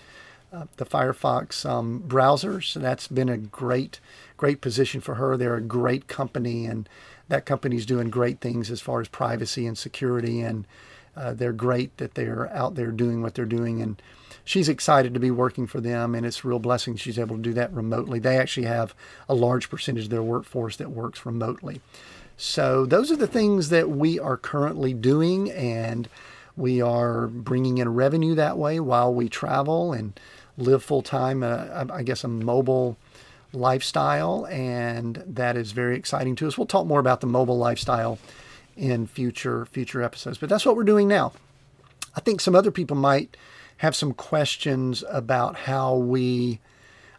uh, 0.54 0.66
the 0.78 0.86
Firefox 0.86 1.68
um, 1.70 2.00
browser. 2.00 2.62
So 2.62 2.80
that's 2.80 3.08
been 3.08 3.30
a 3.30 3.38
great, 3.38 4.00
great 4.38 4.62
position 4.62 5.02
for 5.02 5.16
her. 5.16 5.38
They're 5.38 5.56
a 5.56 5.62
great 5.62 6.08
company, 6.08 6.66
and 6.66 6.88
that 7.28 7.46
company's 7.46 7.86
doing 7.86 8.10
great 8.10 8.40
things 8.40 8.72
as 8.72 8.82
far 8.82 9.02
as 9.02 9.08
privacy 9.08 9.68
and 9.68 9.78
security. 9.78 10.42
And 10.42 10.66
uh, 11.16 11.34
they're 11.34 11.54
great 11.54 11.98
that 11.98 12.16
they're 12.16 12.52
out 12.54 12.76
there 12.76 12.92
doing 12.92 13.22
what 13.22 13.36
they're 13.36 13.46
doing. 13.46 13.82
And 13.82 14.02
she's 14.44 14.70
excited 14.70 15.14
to 15.14 15.20
be 15.20 15.32
working 15.32 15.68
for 15.68 15.82
them, 15.82 16.16
and 16.16 16.26
it's 16.26 16.44
a 16.44 16.48
real 16.48 16.60
blessing 16.60 16.96
she's 16.96 17.20
able 17.20 17.36
to 17.36 17.42
do 17.42 17.54
that 17.54 17.74
remotely. 17.74 18.20
They 18.20 18.38
actually 18.38 18.68
have 18.68 18.94
a 19.28 19.36
large 19.36 19.70
percentage 19.70 20.06
of 20.06 20.10
their 20.10 20.24
workforce 20.24 20.78
that 20.78 20.92
works 20.92 21.26
remotely. 21.26 21.82
So, 22.38 22.86
those 22.86 23.12
are 23.12 23.16
the 23.16 23.28
things 23.28 23.70
that 23.70 23.90
we 23.90 24.20
are 24.20 24.36
currently 24.36 24.94
doing, 24.94 25.50
and 25.52 26.10
we 26.58 26.82
are 26.82 27.28
bringing 27.28 27.78
in 27.78 27.94
revenue 27.94 28.36
that 28.36 28.58
way 28.58 28.80
while 28.80 29.14
we 29.14 29.30
travel 29.30 29.94
and 29.94 30.20
live 30.58 30.84
full 30.84 31.02
time, 31.02 31.44
uh, 31.44 31.86
I 31.92 32.04
guess, 32.04 32.24
a 32.24 32.28
mobile 32.28 32.98
lifestyle. 33.54 34.46
And 34.48 35.24
that 35.26 35.56
is 35.56 35.72
very 35.72 35.96
exciting 35.96 36.36
to 36.38 36.48
us. 36.48 36.58
We'll 36.58 36.68
talk 36.68 36.86
more 36.86 37.00
about 37.00 37.22
the 37.22 37.28
mobile 37.28 37.58
lifestyle 37.58 38.20
in 38.76 39.08
future 39.08 39.66
future 39.66 40.02
episodes, 40.02 40.38
but 40.38 40.50
that's 40.50 40.66
what 40.66 40.76
we're 40.76 40.84
doing 40.84 41.08
now. 41.08 41.32
I 42.16 42.20
think 42.20 42.42
some 42.42 42.56
other 42.56 42.72
people 42.72 42.98
might 42.98 43.38
have 43.78 43.96
some 43.96 44.14
questions 44.14 45.04
about 45.10 45.56
how 45.60 45.96
we, 45.96 46.60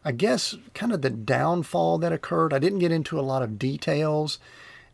I 0.05 0.13
guess, 0.13 0.57
kind 0.75 0.93
of 0.93 1.03
the 1.03 1.11
downfall 1.11 1.99
that 1.99 2.13
occurred. 2.13 2.53
I 2.53 2.59
didn't 2.59 2.79
get 2.79 2.93
into 2.93 3.19
a 3.19 3.23
lot 3.23 3.43
of 3.43 3.59
details 3.59 4.39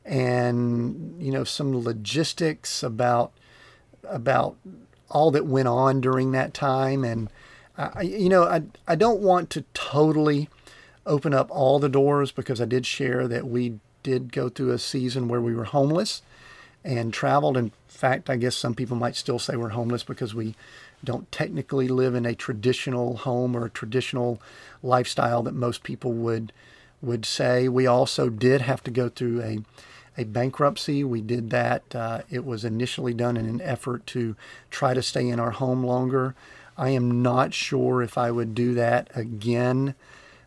and, 0.04 1.22
you 1.22 1.30
know, 1.30 1.44
some 1.44 1.76
logistics 1.84 2.82
about, 2.82 3.32
about 4.08 4.56
all 5.10 5.30
that 5.30 5.46
went 5.46 5.68
on 5.68 6.00
during 6.00 6.32
that 6.32 6.54
time. 6.54 7.04
And, 7.04 7.30
I, 7.76 8.02
you 8.02 8.28
know, 8.28 8.44
I, 8.44 8.62
I 8.86 8.94
don't 8.94 9.20
want 9.20 9.50
to 9.50 9.64
totally 9.74 10.48
open 11.06 11.34
up 11.34 11.50
all 11.50 11.78
the 11.78 11.88
doors 11.88 12.32
because 12.32 12.60
I 12.60 12.64
did 12.64 12.86
share 12.86 13.26
that 13.28 13.46
we 13.46 13.78
did 14.02 14.32
go 14.32 14.48
through 14.48 14.72
a 14.72 14.78
season 14.78 15.28
where 15.28 15.40
we 15.40 15.54
were 15.54 15.64
homeless 15.64 16.22
and 16.84 17.12
traveled. 17.12 17.56
In 17.56 17.72
fact, 17.86 18.28
I 18.28 18.36
guess 18.36 18.56
some 18.56 18.74
people 18.74 18.96
might 18.96 19.16
still 19.16 19.38
say 19.38 19.56
we're 19.56 19.70
homeless 19.70 20.02
because 20.02 20.34
we 20.34 20.54
don't 21.04 21.30
technically 21.32 21.88
live 21.88 22.14
in 22.14 22.26
a 22.26 22.34
traditional 22.34 23.18
home 23.18 23.56
or 23.56 23.66
a 23.66 23.70
traditional 23.70 24.40
lifestyle 24.82 25.42
that 25.42 25.54
most 25.54 25.82
people 25.82 26.12
would 26.12 26.52
would 27.02 27.26
say. 27.26 27.68
We 27.68 27.86
also 27.86 28.28
did 28.30 28.62
have 28.62 28.82
to 28.84 28.90
go 28.90 29.08
through 29.08 29.42
a 29.42 29.58
a 30.16 30.24
bankruptcy. 30.24 31.02
We 31.02 31.22
did 31.22 31.50
that. 31.50 31.94
Uh, 31.94 32.20
it 32.30 32.44
was 32.44 32.64
initially 32.64 33.14
done 33.14 33.36
in 33.36 33.46
an 33.46 33.62
effort 33.62 34.06
to 34.08 34.36
try 34.70 34.92
to 34.92 35.02
stay 35.02 35.26
in 35.26 35.40
our 35.40 35.52
home 35.52 35.84
longer. 35.84 36.34
I 36.76 36.90
am 36.90 37.22
not 37.22 37.54
sure 37.54 38.02
if 38.02 38.18
I 38.18 38.30
would 38.30 38.54
do 38.54 38.74
that 38.74 39.10
again 39.14 39.94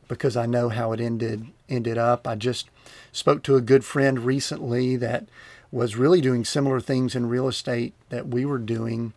because 0.08 0.38
I 0.38 0.46
know 0.46 0.70
how 0.70 0.92
it 0.92 1.00
ended 1.00 1.48
ended 1.68 1.98
up. 1.98 2.28
I 2.28 2.36
just 2.36 2.70
spoke 3.12 3.42
to 3.44 3.56
a 3.56 3.62
good 3.62 3.84
friend 3.84 4.20
recently 4.20 4.96
that 4.98 5.26
was 5.72 5.96
really 5.96 6.22
doing 6.22 6.46
similar 6.46 6.80
things 6.80 7.16
in 7.16 7.28
real 7.28 7.48
estate 7.48 7.94
that 8.10 8.28
we 8.28 8.46
were 8.46 8.60
doing 8.60 9.14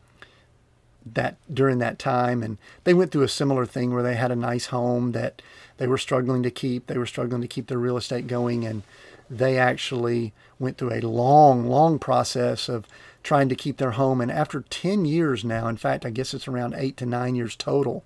that 1.07 1.37
during 1.53 1.79
that 1.79 1.99
time 1.99 2.43
and 2.43 2.59
they 2.85 2.95
went 2.95 3.13
through 3.13 3.23
a 3.23 3.29
similar 3.29 3.65
thing 3.67 3.93
where 3.93 4.03
they 4.03 4.17
had 4.17 4.31
a 4.31 4.37
nice 4.37 4.67
home 4.67 5.13
that 5.13 5.41
they 5.79 5.87
were 5.87 5.99
struggling 5.99 6.43
to 6.43 6.51
keep. 6.51 6.87
They 6.87 6.99
were 6.99 7.07
struggling 7.07 7.41
to 7.43 7.49
keep 7.49 7.69
their 7.69 7.79
real 7.79 7.97
estate 7.97 8.27
going 8.27 8.65
and 8.65 8.83
they 9.31 9.59
actually 9.59 10.33
went 10.59 10.77
through 10.79 10.95
a 10.95 11.01
long 11.01 11.69
long 11.69 11.99
process 11.99 12.69
of 12.69 12.87
trying 13.23 13.49
to 13.49 13.55
keep 13.55 13.77
their 13.77 13.93
home. 13.93 14.21
And 14.21 14.31
after 14.31 14.63
10 14.63 15.05
years 15.05 15.45
now 15.45 15.69
in 15.69 15.77
fact 15.77 16.05
i 16.05 16.11
guess 16.11 16.35
it's 16.35 16.49
around 16.49 16.75
8 16.75 16.97
to 16.99 17.07
9 17.07 17.35
years 17.35 17.57
total 17.57 18.05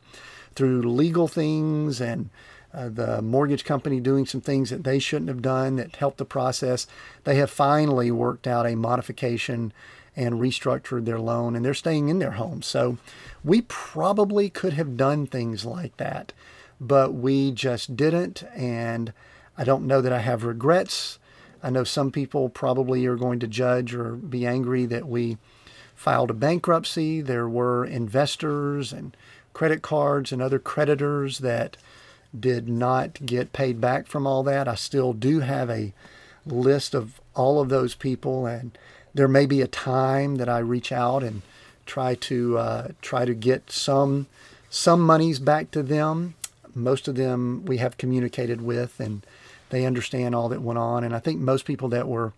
through 0.55 0.83
legal 0.83 1.29
things 1.29 2.01
and 2.01 2.31
uh, 2.75 2.89
the 2.89 3.21
mortgage 3.21 3.65
company 3.65 4.01
doing 4.01 4.25
some 4.25 4.41
things 4.41 4.71
that 4.71 4.85
they 4.85 4.99
shouldn't 4.99 5.29
have 5.29 5.43
done 5.43 5.77
that 5.77 5.97
helped 5.97 6.19
the 6.19 6.25
process 6.25 6.87
they 7.25 7.37
have 7.37 7.51
finally 7.51 8.11
worked 8.11 8.47
out 8.47 8.67
a 8.67 8.75
modification 8.75 9.73
and 10.17 10.35
restructured 10.37 11.05
their 11.05 11.19
loan 11.19 11.57
and 11.57 11.65
they're 11.65 11.75
staying 11.75 12.09
in 12.09 12.19
their 12.19 12.33
home. 12.33 12.63
So 12.63 12.99
we 13.43 13.63
probably 13.63 14.51
could 14.51 14.75
have 14.75 14.97
done 14.97 15.27
things 15.27 15.65
like 15.65 15.97
that, 15.97 16.33
but 16.81 17.15
we 17.15 17.51
just 17.51 17.97
didn't. 17.97 18.43
And 18.55 19.13
I 19.57 19.65
don't 19.65 19.87
know 19.87 20.01
that 20.01 20.13
I 20.13 20.19
have 20.19 20.45
regrets. 20.45 21.19
I 21.63 21.71
know 21.71 21.85
some 21.85 22.11
people 22.11 22.49
probably 22.49 23.07
are 23.07 23.17
going 23.17 23.39
to 23.41 23.47
judge 23.47 23.95
or 23.95 24.17
be 24.17 24.47
angry 24.47 24.85
that 24.87 25.07
we 25.07 25.39
filed 25.95 26.31
a 26.31 26.35
bankruptcy. 26.35 27.21
There 27.21 27.49
were 27.49 27.85
investors 27.85 28.93
and 28.93 29.17
credit 29.53 29.83
cards 29.83 30.33
and 30.33 30.43
other 30.43 30.59
creditors 30.59 31.39
that 31.39 31.77
did 32.39 32.69
not 32.69 33.25
get 33.25 33.53
paid 33.53 33.81
back 33.81 34.07
from 34.07 34.27
all 34.27 34.43
that. 34.43 34.67
I 34.67 34.75
still 34.75 35.13
do 35.13 35.41
have 35.41 35.71
a 35.71 35.93
list 36.45 36.95
of 36.95 37.21
all 37.35 37.61
of 37.61 37.69
those 37.69 37.95
people 37.95 38.47
and 38.47 38.77
there 39.15 39.29
may 39.29 39.47
be 39.47 39.61
a 39.61 39.67
time 39.67 40.37
that 40.37 40.49
I 40.49 40.59
reach 40.59 40.93
out 40.93 41.23
and 41.23 41.43
try 41.87 42.15
to 42.15 42.59
uh, 42.59 42.89
try 43.01 43.25
to 43.25 43.35
get 43.35 43.71
some 43.71 44.27
some 44.71 45.01
monies 45.01 45.39
back 45.39 45.71
to 45.73 45.83
them. 45.83 46.35
Most 46.75 47.09
of 47.09 47.17
them 47.17 47.65
we 47.67 47.77
have 47.79 47.99
communicated 47.99 48.63
with, 48.63 48.99
and 48.99 49.27
they 49.71 49.85
understand 49.85 50.35
all 50.35 50.49
that 50.49 50.63
went 50.63 50.79
on. 50.79 51.05
And 51.05 51.15
I 51.15 51.19
think 51.19 51.41
most 51.41 51.67
people 51.67 51.89
that 51.91 52.09
were 52.09 52.33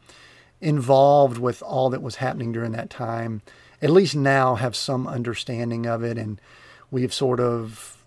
involved 0.61 1.39
with 1.39 1.63
all 1.63 1.91
that 1.91 2.03
was 2.03 2.17
happening 2.17 2.53
during 2.53 2.73
that 2.73 2.91
time, 2.91 3.43
at 3.81 3.91
least 3.91 4.17
now, 4.17 4.57
have 4.57 4.75
some 4.75 5.07
understanding 5.07 5.87
of 5.87 6.03
it, 6.03 6.19
and 6.19 6.41
we've 6.91 7.15
sort 7.15 7.39
of 7.39 8.03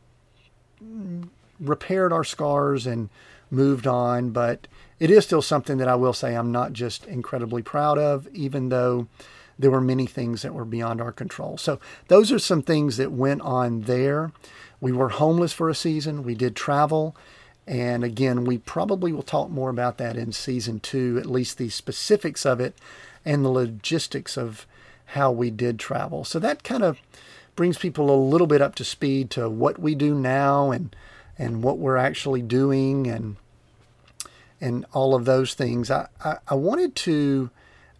repaired 1.59 2.11
our 2.11 2.23
scars 2.23 2.85
and 2.85 3.09
moved 3.49 3.87
on. 3.87 4.31
But 4.31 4.67
it 4.99 5.11
is 5.11 5.25
still 5.25 5.41
something 5.41 5.77
that 5.77 5.87
I 5.87 5.95
will 5.95 6.13
say 6.13 6.35
I'm 6.35 6.51
not 6.51 6.73
just 6.73 7.05
incredibly 7.05 7.61
proud 7.61 7.97
of, 7.97 8.27
even 8.33 8.69
though 8.69 9.07
there 9.59 9.71
were 9.71 9.81
many 9.81 10.05
things 10.05 10.41
that 10.41 10.53
were 10.53 10.65
beyond 10.65 11.01
our 11.01 11.11
control. 11.11 11.57
So 11.57 11.79
those 12.07 12.31
are 12.31 12.39
some 12.39 12.61
things 12.61 12.97
that 12.97 13.11
went 13.11 13.41
on 13.41 13.81
there. 13.81 14.31
We 14.79 14.91
were 14.91 15.09
homeless 15.09 15.53
for 15.53 15.69
a 15.69 15.75
season. 15.75 16.23
We 16.23 16.35
did 16.35 16.55
travel. 16.55 17.15
And 17.65 18.03
again, 18.03 18.45
we 18.45 18.59
probably 18.59 19.11
will 19.11 19.23
talk 19.23 19.49
more 19.49 19.69
about 19.69 19.97
that 19.97 20.15
in 20.15 20.31
season 20.31 20.79
two, 20.79 21.17
at 21.19 21.25
least 21.25 21.57
the 21.57 21.69
specifics 21.69 22.45
of 22.45 22.59
it 22.59 22.77
and 23.25 23.43
the 23.43 23.49
logistics 23.49 24.37
of 24.37 24.65
how 25.11 25.31
we 25.31 25.49
did 25.49 25.79
travel. 25.79 26.23
So 26.23 26.39
that 26.39 26.63
kind 26.63 26.83
of 26.83 26.99
brings 27.55 27.77
people 27.77 28.09
a 28.09 28.15
little 28.15 28.47
bit 28.47 28.61
up 28.61 28.75
to 28.75 28.85
speed 28.85 29.29
to 29.31 29.49
what 29.49 29.79
we 29.79 29.95
do 29.95 30.15
now 30.15 30.71
and 30.71 30.95
and 31.39 31.61
what 31.61 31.77
we're 31.77 31.97
actually 31.97 32.41
doing 32.41 33.05
and 33.07 33.35
and 34.59 34.85
all 34.93 35.15
of 35.15 35.25
those 35.25 35.53
things. 35.53 35.91
I, 35.91 36.07
I, 36.23 36.37
I 36.47 36.55
wanted 36.55 36.95
to, 36.95 37.49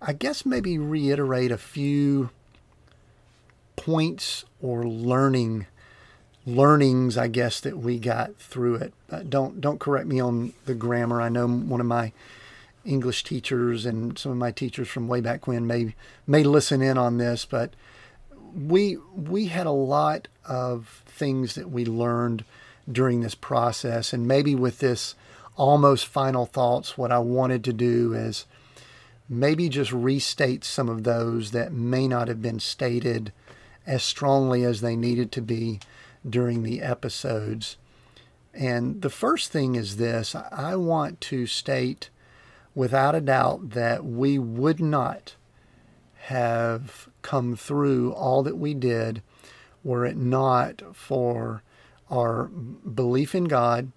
I 0.02 0.14
guess, 0.14 0.46
maybe 0.46 0.78
reiterate 0.78 1.52
a 1.52 1.58
few 1.58 2.30
points 3.76 4.46
or 4.62 4.86
learning 4.86 5.68
learnings, 6.46 7.18
I 7.18 7.28
guess, 7.28 7.60
that 7.60 7.78
we 7.78 8.00
got 8.00 8.36
through 8.38 8.76
it. 8.76 8.94
Uh, 9.12 9.24
don't 9.28 9.62
don't 9.62 9.80
correct 9.80 10.08
me 10.08 10.20
on 10.20 10.54
the 10.66 10.74
grammar. 10.74 11.22
I 11.22 11.30
know 11.30 11.48
one 11.48 11.82
of 11.82 11.88
my 11.88 12.14
English 12.86 13.24
teachers 13.24 13.86
and 13.86 14.18
some 14.18 14.32
of 14.32 14.38
my 14.38 14.52
teachers 14.52 14.88
from 14.88 15.08
way 15.08 15.22
back 15.22 15.46
when 15.46 15.68
may 15.68 15.94
may 16.26 16.44
listen 16.44 16.82
in 16.82 16.98
on 16.98 17.18
this, 17.18 17.46
but 17.46 17.74
we 18.56 18.98
we 19.16 19.48
had 19.48 19.68
a 19.68 19.72
lot 19.72 20.28
of 20.46 21.04
things 21.06 21.56
that 21.56 21.70
we 21.70 21.86
learned 21.86 22.46
during 22.90 23.22
this 23.22 23.36
process, 23.36 24.14
and 24.14 24.28
maybe 24.28 24.56
with 24.56 24.80
this 24.80 25.16
almost 25.58 26.06
final 26.06 26.46
thoughts, 26.46 26.98
what 26.98 27.12
I 27.12 27.20
wanted 27.20 27.64
to 27.66 27.74
do 27.74 28.14
is 28.14 28.46
maybe 29.28 29.68
just 29.68 29.92
restate 29.92 30.64
some 30.64 30.88
of 30.88 31.04
those 31.04 31.52
that 31.52 31.74
may 31.74 32.08
not 32.08 32.30
have 32.30 32.42
been 32.42 32.60
stated 32.60 33.34
as 33.86 34.04
strongly 34.04 34.64
as 34.64 34.82
they 34.82 34.96
needed 34.96 35.32
to 35.34 35.42
be 35.42 35.80
during 36.28 36.64
the 36.64 36.82
episodes. 36.82 37.78
And 38.54 39.02
the 39.02 39.10
first 39.10 39.52
thing 39.52 39.76
is 39.76 39.98
this 39.98 40.36
I 40.36 40.76
want 40.76 41.20
to 41.22 41.46
state 41.46 42.10
without 42.74 43.16
a 43.16 43.22
doubt 43.22 43.72
that 43.72 44.06
we 44.06 44.38
would 44.38 44.80
not 44.80 45.36
have 46.28 47.10
come 47.22 47.56
through 47.56 48.14
all 48.14 48.44
that 48.44 48.58
we 48.58 48.74
did 48.74 49.22
were 49.84 50.06
it 50.06 50.18
not 50.18 50.82
for 50.94 51.64
our 52.10 52.46
belief 52.46 53.34
in 53.34 53.46
God 53.46 53.92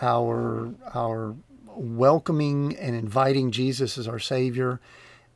our 0.00 0.70
our 0.94 1.34
welcoming 1.76 2.76
and 2.76 2.96
inviting 2.96 3.50
Jesus 3.50 3.98
as 3.98 4.08
our 4.08 4.18
Savior 4.18 4.80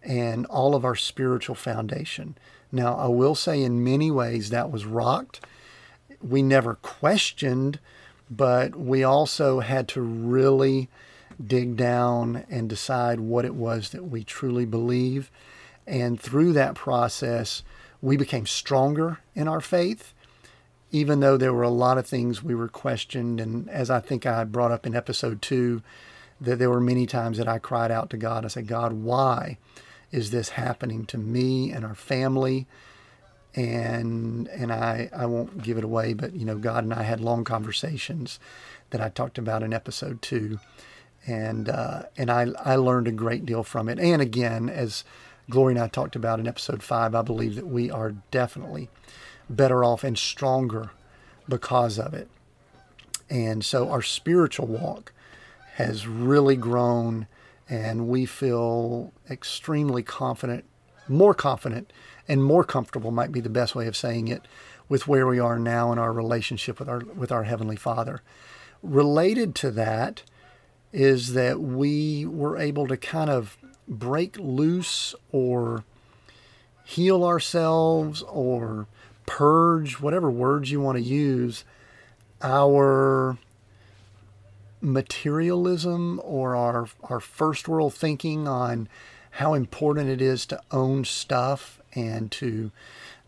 and 0.03 0.47
all 0.47 0.75
of 0.75 0.85
our 0.85 0.97
spiritual 0.97 1.55
foundation. 1.55 2.37
Now, 2.73 2.95
I 2.97 3.09
will 3.09 3.35
say 3.35 3.63
in 3.63 3.85
many 3.85 4.11
ways 4.11 4.51
that 4.51 4.71
was 4.71 4.87
rocked. 4.87 5.45
We 6.23 6.43
never 6.43 6.77
questioned, 6.77 7.79
but 8.31 8.77
we 8.77 9.03
also 9.03 9.61
had 9.61 9.89
to 9.89 10.01
really 10.01 10.89
dig 11.45 11.77
down 11.77 12.45
and 12.51 12.69
decide 12.69 13.21
what 13.21 13.45
it 13.45 13.55
was 13.55 13.91
that 13.91 14.05
we 14.05 14.25
truly 14.25 14.65
believe. 14.65 15.31
And 15.87 16.21
through 16.21 16.53
that 16.55 16.75
process, 16.75 17.63
we 18.01 18.17
became 18.17 18.47
stronger 18.47 19.19
in 19.35 19.49
our 19.49 19.61
faith 19.61 20.15
even 20.91 21.21
though 21.21 21.37
there 21.37 21.53
were 21.53 21.63
a 21.63 21.71
lot 21.71 21.99
of 21.99 22.07
things 22.07 22.43
we 22.43 22.55
were 22.55 22.69
questioned, 22.69 23.41
and 23.41 23.69
as 23.71 23.91
I 23.91 24.01
think 24.01 24.27
I 24.27 24.45
brought 24.45 24.73
up 24.73 24.87
in 24.87 24.95
episode 24.95 25.41
two, 25.43 25.83
that 26.41 26.59
there 26.59 26.71
were 26.71 26.81
many 26.81 27.07
times 27.07 27.39
that 27.39 27.49
I 27.49 27.59
cried 27.59 27.91
out 27.91 28.11
to 28.11 28.17
God. 28.17 28.45
I 28.45 28.49
said, 28.49 28.67
God, 28.67 28.93
why 28.95 29.59
is 30.11 30.31
this 30.31 30.51
happening 30.51 31.05
to 31.07 31.19
me 31.19 31.71
and 31.73 31.85
our 31.85 31.95
family? 31.95 32.67
And 33.55 34.49
and 34.49 34.73
I 34.73 35.11
I 35.17 35.27
won't 35.27 35.63
give 35.63 35.79
it 35.79 35.85
away, 35.85 36.15
but 36.15 36.35
you 36.35 36.45
know, 36.45 36.59
God 36.59 36.85
and 36.85 36.95
I 36.95 37.03
had 37.03 37.21
long 37.21 37.45
conversations 37.45 38.39
that 38.91 39.01
I 39.01 39.09
talked 39.09 39.39
about 39.39 39.63
in 39.63 39.73
episode 39.73 40.23
two. 40.23 40.59
and 41.27 41.69
uh, 41.69 42.05
and 42.17 42.31
I 42.31 42.49
I 42.65 42.77
learned 42.77 43.09
a 43.09 43.13
great 43.13 43.45
deal 43.47 43.63
from 43.63 43.89
it. 43.89 43.99
And 43.99 44.23
again, 44.23 44.69
as 44.69 45.05
Glory 45.49 45.75
and 45.75 45.83
I 45.83 45.89
talked 45.89 46.17
about 46.17 46.41
in 46.41 46.47
episode 46.49 46.83
five, 46.83 47.15
I 47.15 47.23
believe 47.23 47.57
that 47.57 47.67
we 47.67 47.91
are 47.91 48.13
definitely 48.31 48.89
better 49.51 49.85
off 49.85 50.05
and 50.05 50.17
stronger 50.17 50.91
because 51.49 51.99
of 51.99 52.15
it. 52.15 52.29
And 53.29 53.65
so 53.65 53.91
our 53.91 54.03
spiritual 54.03 54.67
walk 54.67 55.13
has 55.75 56.07
really 56.07 56.57
grown, 56.57 57.27
and 57.69 58.09
we 58.09 58.27
feel 58.27 59.13
extremely 59.31 60.03
confident, 60.03 60.65
more 61.09 61.35
confident, 61.35 61.93
and 62.29 62.45
more 62.45 62.65
comfortable 62.65 63.11
might 63.11 63.33
be 63.33 63.41
the 63.41 63.49
best 63.49 63.75
way 63.75 63.87
of 63.87 63.97
saying 63.97 64.29
it 64.29 64.43
with 64.89 65.07
where 65.07 65.27
we 65.27 65.39
are 65.39 65.59
now 65.59 65.93
in 65.93 65.99
our 65.99 66.13
relationship 66.13 66.79
with 66.79 66.89
our 66.89 67.01
with 67.01 67.31
our 67.31 67.45
heavenly 67.45 67.77
Father. 67.77 68.23
Related 68.83 69.55
to 69.57 69.71
that 69.73 70.23
is 70.93 71.35
that 71.35 71.61
we 71.61 72.27
were 72.27 72.57
able 72.59 72.89
to 72.89 72.97
kind 72.97 73.31
of 73.31 73.57
break 73.87 74.37
loose 74.39 75.15
or 75.31 75.85
heal 76.85 77.25
ourselves 77.25 78.23
or 78.23 78.87
purge, 79.31 80.01
whatever 80.01 80.29
words 80.29 80.73
you 80.73 80.81
want 80.81 80.99
to 80.99 81.05
use, 81.05 81.65
our 82.43 83.39
materialism 84.81 86.21
or 86.25 86.57
our, 86.57 86.89
our 87.05 87.21
first 87.21 87.69
world 87.69 87.95
thinking 87.95 88.49
on 88.49 88.89
how 89.31 89.55
important 89.55 90.09
it 90.09 90.21
is 90.21 90.45
to 90.45 90.61
own 90.73 91.05
stuff 91.05 91.81
and 91.95 92.33
to 92.33 92.73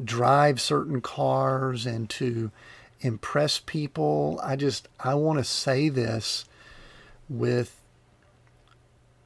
drive 0.02 0.60
certain 0.60 1.00
cars 1.00 1.86
and 1.86 2.10
to 2.10 2.50
impress 3.00 3.60
people. 3.60 4.40
I 4.42 4.56
just 4.56 4.88
I 4.98 5.14
want 5.14 5.38
to 5.38 5.44
say 5.44 5.88
this 5.88 6.46
with 7.28 7.78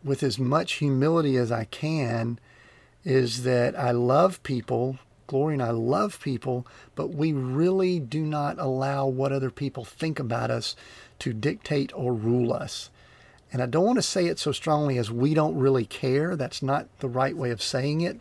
with 0.04 0.22
as 0.22 0.38
much 0.38 0.74
humility 0.74 1.38
as 1.38 1.50
I 1.50 1.64
can 1.64 2.38
is 3.02 3.44
that 3.44 3.78
I 3.78 3.92
love 3.92 4.42
people, 4.42 4.98
glory 5.26 5.54
and 5.54 5.62
I 5.62 5.70
love 5.70 6.20
people, 6.20 6.66
but 6.94 7.08
we 7.08 7.32
really 7.32 7.98
do 8.00 8.22
not 8.22 8.58
allow 8.58 9.06
what 9.06 9.32
other 9.32 9.50
people 9.50 9.84
think 9.84 10.18
about 10.18 10.50
us 10.50 10.76
to 11.20 11.32
dictate 11.32 11.92
or 11.94 12.12
rule 12.12 12.52
us. 12.52 12.90
And 13.52 13.62
I 13.62 13.66
don't 13.66 13.86
want 13.86 13.98
to 13.98 14.02
say 14.02 14.26
it 14.26 14.38
so 14.38 14.52
strongly 14.52 14.98
as 14.98 15.10
we 15.10 15.32
don't 15.32 15.56
really 15.56 15.86
care. 15.86 16.36
That's 16.36 16.62
not 16.62 16.88
the 16.98 17.08
right 17.08 17.36
way 17.36 17.50
of 17.50 17.62
saying 17.62 18.00
it. 18.00 18.20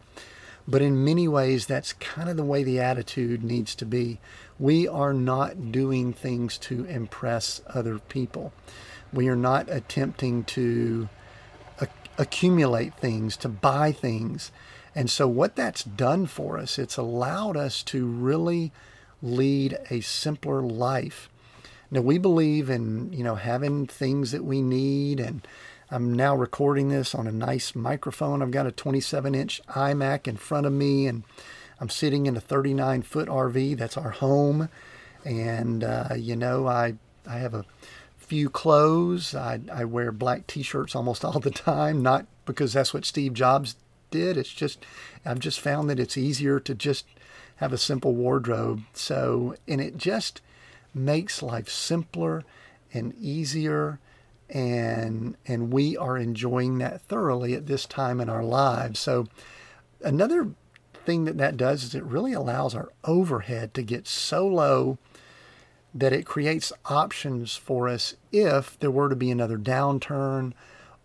But 0.67 0.81
in 0.81 1.03
many 1.03 1.27
ways, 1.27 1.67
that's 1.67 1.93
kind 1.93 2.29
of 2.29 2.37
the 2.37 2.43
way 2.43 2.63
the 2.63 2.79
attitude 2.79 3.43
needs 3.43 3.75
to 3.75 3.85
be. 3.85 4.19
We 4.59 4.87
are 4.87 5.13
not 5.13 5.71
doing 5.71 6.13
things 6.13 6.57
to 6.59 6.85
impress 6.85 7.61
other 7.67 7.99
people. 7.99 8.51
We 9.13 9.27
are 9.27 9.35
not 9.35 9.69
attempting 9.69 10.43
to 10.45 11.09
accumulate 12.17 12.95
things, 12.95 13.35
to 13.37 13.49
buy 13.49 13.91
things. 13.91 14.51
And 14.95 15.09
so, 15.09 15.27
what 15.27 15.57
that's 15.57 15.83
done 15.83 16.25
for 16.25 16.57
us, 16.57 16.79
it's 16.79 16.95
allowed 16.95 17.57
us 17.57 17.83
to 17.83 18.05
really 18.05 18.71
lead 19.21 19.77
a 19.89 19.99
simpler 19.99 20.61
life. 20.61 21.29
Now, 21.91 22.01
we 22.01 22.17
believe 22.17 22.69
in, 22.69 23.11
you 23.11 23.23
know, 23.23 23.35
having 23.35 23.87
things 23.87 24.31
that 24.31 24.45
we 24.45 24.61
need. 24.61 25.19
And 25.19 25.45
I'm 25.91 26.13
now 26.13 26.35
recording 26.35 26.89
this 26.89 27.13
on 27.13 27.27
a 27.27 27.31
nice 27.31 27.75
microphone. 27.75 28.41
I've 28.41 28.51
got 28.51 28.67
a 28.67 28.71
27 28.71 29.35
inch 29.35 29.61
iMac 29.67 30.27
in 30.27 30.37
front 30.37 30.65
of 30.65 30.73
me, 30.73 31.07
and 31.07 31.23
I'm 31.79 31.89
sitting 31.89 32.25
in 32.25 32.37
a 32.37 32.41
39 32.41 33.01
foot 33.01 33.27
RV. 33.27 33.77
That's 33.77 33.97
our 33.97 34.11
home. 34.11 34.69
And, 35.25 35.83
uh, 35.83 36.09
you 36.17 36.37
know, 36.37 36.67
I, 36.67 36.95
I 37.27 37.37
have 37.39 37.53
a 37.53 37.65
few 38.17 38.49
clothes. 38.49 39.35
I, 39.35 39.59
I 39.71 39.85
wear 39.85 40.11
black 40.11 40.47
t-shirts 40.47 40.95
almost 40.95 41.25
all 41.25 41.39
the 41.39 41.51
time, 41.51 42.01
not 42.01 42.27
because 42.45 42.73
that's 42.73 42.93
what 42.93 43.05
Steve 43.05 43.33
Jobs 43.33 43.75
did. 44.15 44.37
It's 44.37 44.53
just, 44.53 44.85
I've 45.25 45.39
just 45.39 45.59
found 45.59 45.89
that 45.89 45.99
it's 45.99 46.17
easier 46.17 46.59
to 46.59 46.73
just 46.73 47.05
have 47.57 47.73
a 47.73 47.77
simple 47.77 48.13
wardrobe. 48.13 48.81
So, 48.93 49.55
and 49.67 49.81
it 49.81 49.97
just 49.97 50.41
makes 50.93 51.43
life 51.43 51.69
simpler 51.69 52.43
and 52.93 53.13
easier. 53.19 53.99
And, 54.49 55.35
and 55.47 55.73
we 55.73 55.97
are 55.97 56.17
enjoying 56.17 56.77
that 56.77 57.01
thoroughly 57.01 57.53
at 57.53 57.67
this 57.67 57.85
time 57.85 58.21
in 58.21 58.29
our 58.29 58.43
lives. 58.43 58.99
So 58.99 59.27
another 60.01 60.49
thing 61.05 61.25
that 61.25 61.37
that 61.37 61.57
does 61.57 61.83
is 61.83 61.95
it 61.95 62.03
really 62.03 62.33
allows 62.33 62.75
our 62.75 62.91
overhead 63.03 63.73
to 63.73 63.83
get 63.83 64.07
so 64.07 64.47
low 64.47 64.97
that 65.93 66.13
it 66.13 66.25
creates 66.25 66.73
options 66.85 67.55
for 67.55 67.87
us 67.87 68.15
if 68.31 68.77
there 68.79 68.91
were 68.91 69.07
to 69.07 69.15
be 69.15 69.31
another 69.31 69.57
downturn 69.57 70.51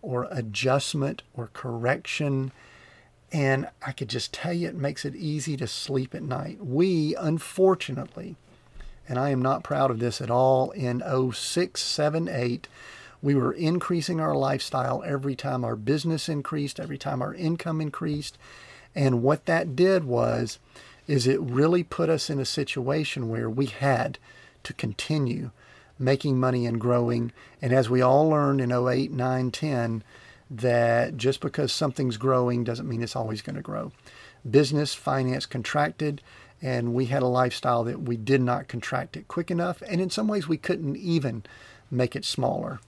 or 0.01 0.27
adjustment 0.31 1.23
or 1.33 1.49
correction. 1.53 2.51
And 3.31 3.69
I 3.85 3.93
could 3.93 4.09
just 4.09 4.33
tell 4.33 4.53
you, 4.53 4.67
it 4.67 4.75
makes 4.75 5.05
it 5.05 5.15
easy 5.15 5.55
to 5.57 5.67
sleep 5.67 6.13
at 6.13 6.23
night. 6.23 6.57
We, 6.61 7.15
unfortunately, 7.15 8.35
and 9.07 9.17
I 9.17 9.29
am 9.29 9.41
not 9.41 9.63
proud 9.63 9.89
of 9.89 9.99
this 9.99 10.21
at 10.21 10.29
all, 10.29 10.71
in 10.71 11.01
06, 11.33 11.81
7, 11.81 12.27
8, 12.27 12.67
we 13.21 13.35
were 13.35 13.53
increasing 13.53 14.19
our 14.19 14.35
lifestyle 14.35 15.03
every 15.05 15.35
time 15.35 15.63
our 15.63 15.75
business 15.75 16.27
increased, 16.27 16.79
every 16.79 16.97
time 16.97 17.21
our 17.21 17.33
income 17.33 17.79
increased. 17.79 18.37
And 18.95 19.21
what 19.21 19.45
that 19.45 19.75
did 19.75 20.03
was, 20.03 20.59
is 21.07 21.27
it 21.27 21.39
really 21.39 21.83
put 21.83 22.09
us 22.09 22.29
in 22.29 22.39
a 22.39 22.45
situation 22.45 23.29
where 23.29 23.49
we 23.49 23.67
had 23.67 24.17
to 24.63 24.73
continue 24.73 25.51
making 25.99 26.39
money 26.39 26.65
and 26.65 26.81
growing. 26.81 27.31
And 27.61 27.73
as 27.73 27.89
we 27.89 28.01
all 28.01 28.29
learned 28.29 28.59
in 28.59 28.71
08, 28.71 29.11
9, 29.11 29.51
10, 29.51 30.03
that 30.51 31.15
just 31.15 31.39
because 31.39 31.71
something's 31.71 32.17
growing 32.17 32.63
doesn't 32.63 32.87
mean 32.87 33.01
it's 33.01 33.15
always 33.15 33.41
going 33.41 33.55
to 33.55 33.61
grow. 33.61 33.91
Business, 34.49 34.93
finance 34.93 35.45
contracted, 35.45 36.21
and 36.61 36.93
we 36.93 37.05
had 37.05 37.23
a 37.23 37.27
lifestyle 37.27 37.83
that 37.85 38.01
we 38.01 38.17
did 38.17 38.41
not 38.41 38.67
contract 38.67 39.15
it 39.15 39.27
quick 39.27 39.49
enough. 39.49 39.81
And 39.87 40.01
in 40.01 40.09
some 40.09 40.27
ways, 40.27 40.47
we 40.47 40.57
couldn't 40.57 40.97
even 40.97 41.43
make 41.89 42.15
it 42.15 42.25
smaller. 42.25 42.79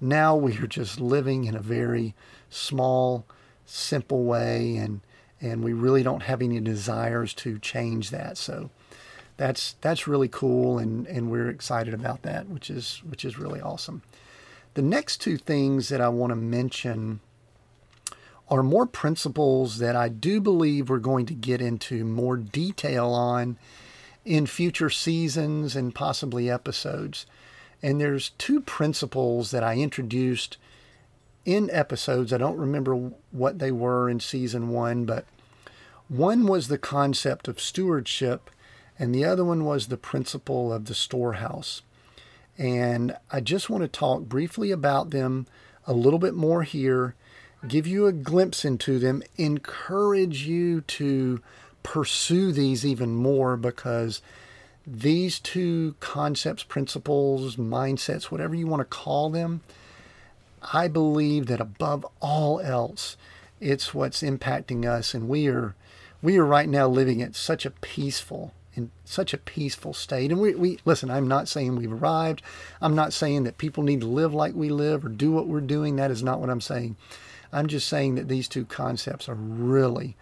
Now 0.00 0.36
we 0.36 0.56
are 0.58 0.66
just 0.68 1.00
living 1.00 1.44
in 1.44 1.56
a 1.56 1.60
very 1.60 2.14
small, 2.50 3.26
simple 3.66 4.24
way, 4.24 4.76
and, 4.76 5.00
and 5.40 5.64
we 5.64 5.72
really 5.72 6.04
don't 6.04 6.22
have 6.22 6.40
any 6.40 6.60
desires 6.60 7.34
to 7.34 7.58
change 7.58 8.10
that. 8.10 8.38
So 8.38 8.70
that's 9.38 9.76
that's 9.80 10.06
really 10.06 10.28
cool 10.28 10.78
and 10.78 11.06
and 11.06 11.30
we're 11.30 11.48
excited 11.48 11.94
about 11.94 12.22
that 12.22 12.48
which 12.48 12.68
is 12.68 13.00
which 13.08 13.24
is 13.24 13.38
really 13.38 13.60
awesome 13.60 14.02
the 14.78 14.82
next 14.82 15.20
two 15.20 15.36
things 15.36 15.88
that 15.88 16.00
i 16.00 16.08
want 16.08 16.30
to 16.30 16.36
mention 16.36 17.18
are 18.48 18.62
more 18.62 18.86
principles 18.86 19.78
that 19.78 19.96
i 19.96 20.08
do 20.08 20.40
believe 20.40 20.88
we're 20.88 20.98
going 20.98 21.26
to 21.26 21.34
get 21.34 21.60
into 21.60 22.04
more 22.04 22.36
detail 22.36 23.08
on 23.08 23.58
in 24.24 24.46
future 24.46 24.88
seasons 24.88 25.74
and 25.74 25.96
possibly 25.96 26.48
episodes 26.48 27.26
and 27.82 28.00
there's 28.00 28.30
two 28.38 28.60
principles 28.60 29.50
that 29.50 29.64
i 29.64 29.74
introduced 29.74 30.56
in 31.44 31.68
episodes 31.72 32.32
i 32.32 32.38
don't 32.38 32.56
remember 32.56 32.94
what 33.32 33.58
they 33.58 33.72
were 33.72 34.08
in 34.08 34.20
season 34.20 34.68
one 34.68 35.04
but 35.04 35.24
one 36.06 36.46
was 36.46 36.68
the 36.68 36.78
concept 36.78 37.48
of 37.48 37.58
stewardship 37.58 38.48
and 38.96 39.12
the 39.12 39.24
other 39.24 39.44
one 39.44 39.64
was 39.64 39.86
the 39.86 39.96
principle 39.96 40.72
of 40.72 40.86
the 40.86 40.94
storehouse. 40.94 41.82
And 42.58 43.16
I 43.30 43.40
just 43.40 43.70
want 43.70 43.82
to 43.82 43.88
talk 43.88 44.22
briefly 44.22 44.72
about 44.72 45.10
them 45.10 45.46
a 45.86 45.92
little 45.92 46.18
bit 46.18 46.34
more 46.34 46.64
here, 46.64 47.14
give 47.66 47.86
you 47.86 48.06
a 48.06 48.12
glimpse 48.12 48.64
into 48.64 48.98
them, 48.98 49.22
encourage 49.36 50.46
you 50.46 50.80
to 50.82 51.40
pursue 51.82 52.52
these 52.52 52.84
even 52.84 53.14
more 53.14 53.56
because 53.56 54.20
these 54.86 55.38
two 55.38 55.94
concepts, 56.00 56.62
principles, 56.62 57.56
mindsets, 57.56 58.24
whatever 58.24 58.54
you 58.54 58.66
want 58.66 58.80
to 58.80 58.84
call 58.84 59.30
them, 59.30 59.62
I 60.72 60.88
believe 60.88 61.46
that 61.46 61.60
above 61.60 62.06
all 62.20 62.60
else, 62.60 63.16
it's 63.60 63.94
what's 63.94 64.22
impacting 64.22 64.84
us. 64.86 65.14
And 65.14 65.28
we 65.28 65.48
are, 65.48 65.74
we 66.22 66.38
are 66.38 66.44
right 66.44 66.68
now 66.68 66.88
living 66.88 67.22
at 67.22 67.36
such 67.36 67.64
a 67.64 67.70
peaceful, 67.70 68.52
in 68.78 68.90
such 69.04 69.34
a 69.34 69.38
peaceful 69.38 69.92
state. 69.92 70.30
And 70.30 70.40
we, 70.40 70.54
we 70.54 70.78
listen, 70.84 71.10
I'm 71.10 71.28
not 71.28 71.48
saying 71.48 71.76
we've 71.76 71.92
arrived. 71.92 72.42
I'm 72.80 72.94
not 72.94 73.12
saying 73.12 73.42
that 73.44 73.58
people 73.58 73.82
need 73.82 74.00
to 74.00 74.06
live 74.06 74.32
like 74.32 74.54
we 74.54 74.70
live 74.70 75.04
or 75.04 75.08
do 75.08 75.32
what 75.32 75.48
we're 75.48 75.60
doing. 75.60 75.96
That 75.96 76.12
is 76.12 76.22
not 76.22 76.40
what 76.40 76.48
I'm 76.48 76.60
saying. 76.60 76.96
I'm 77.52 77.66
just 77.66 77.88
saying 77.88 78.14
that 78.14 78.28
these 78.28 78.46
two 78.46 78.64
concepts 78.64 79.28
are 79.28 79.34
really, 79.34 80.16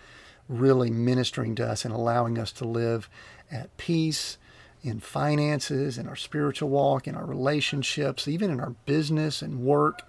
really 0.48 0.90
ministering 0.90 1.54
to 1.56 1.68
us 1.68 1.84
and 1.84 1.92
allowing 1.92 2.38
us 2.38 2.50
to 2.52 2.64
live 2.64 3.08
at 3.50 3.76
peace 3.76 4.38
in 4.82 5.00
finances, 5.00 5.98
in 5.98 6.08
our 6.08 6.16
spiritual 6.16 6.70
walk, 6.70 7.06
in 7.06 7.14
our 7.14 7.26
relationships, 7.26 8.26
even 8.26 8.50
in 8.50 8.60
our 8.60 8.74
business 8.86 9.42
and 9.42 9.60
work. 9.60 10.02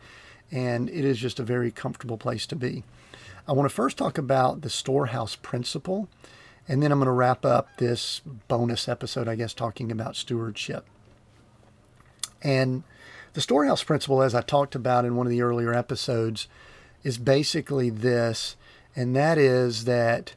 And 0.51 0.89
it 0.89 1.03
is 1.03 1.17
just 1.17 1.39
a 1.39 1.43
very 1.43 1.71
comfortable 1.71 2.17
place 2.17 2.45
to 2.47 2.55
be. 2.55 2.83
I 3.47 3.51
want 3.53 3.69
to 3.69 3.75
first 3.75 3.97
talk 3.97 4.17
about 4.17 4.61
the 4.61 4.69
storehouse 4.69 5.35
principle. 5.35 6.07
And 6.67 6.83
then 6.83 6.91
I'm 6.91 6.99
going 6.99 7.05
to 7.07 7.11
wrap 7.11 7.45
up 7.45 7.77
this 7.77 8.21
bonus 8.47 8.87
episode, 8.89 9.27
I 9.27 9.35
guess, 9.35 9.53
talking 9.53 9.91
about 9.91 10.15
stewardship. 10.15 10.85
And 12.41 12.83
The 13.37 13.41
storehouse 13.41 13.83
principle, 13.83 14.23
as 14.23 14.33
I 14.33 14.41
talked 14.41 14.73
about 14.73 15.05
in 15.05 15.15
one 15.15 15.27
of 15.27 15.29
the 15.29 15.43
earlier 15.43 15.71
episodes, 15.71 16.47
is 17.03 17.19
basically 17.19 17.91
this, 17.91 18.55
and 18.95 19.15
that 19.15 19.37
is 19.37 19.85
that, 19.85 20.33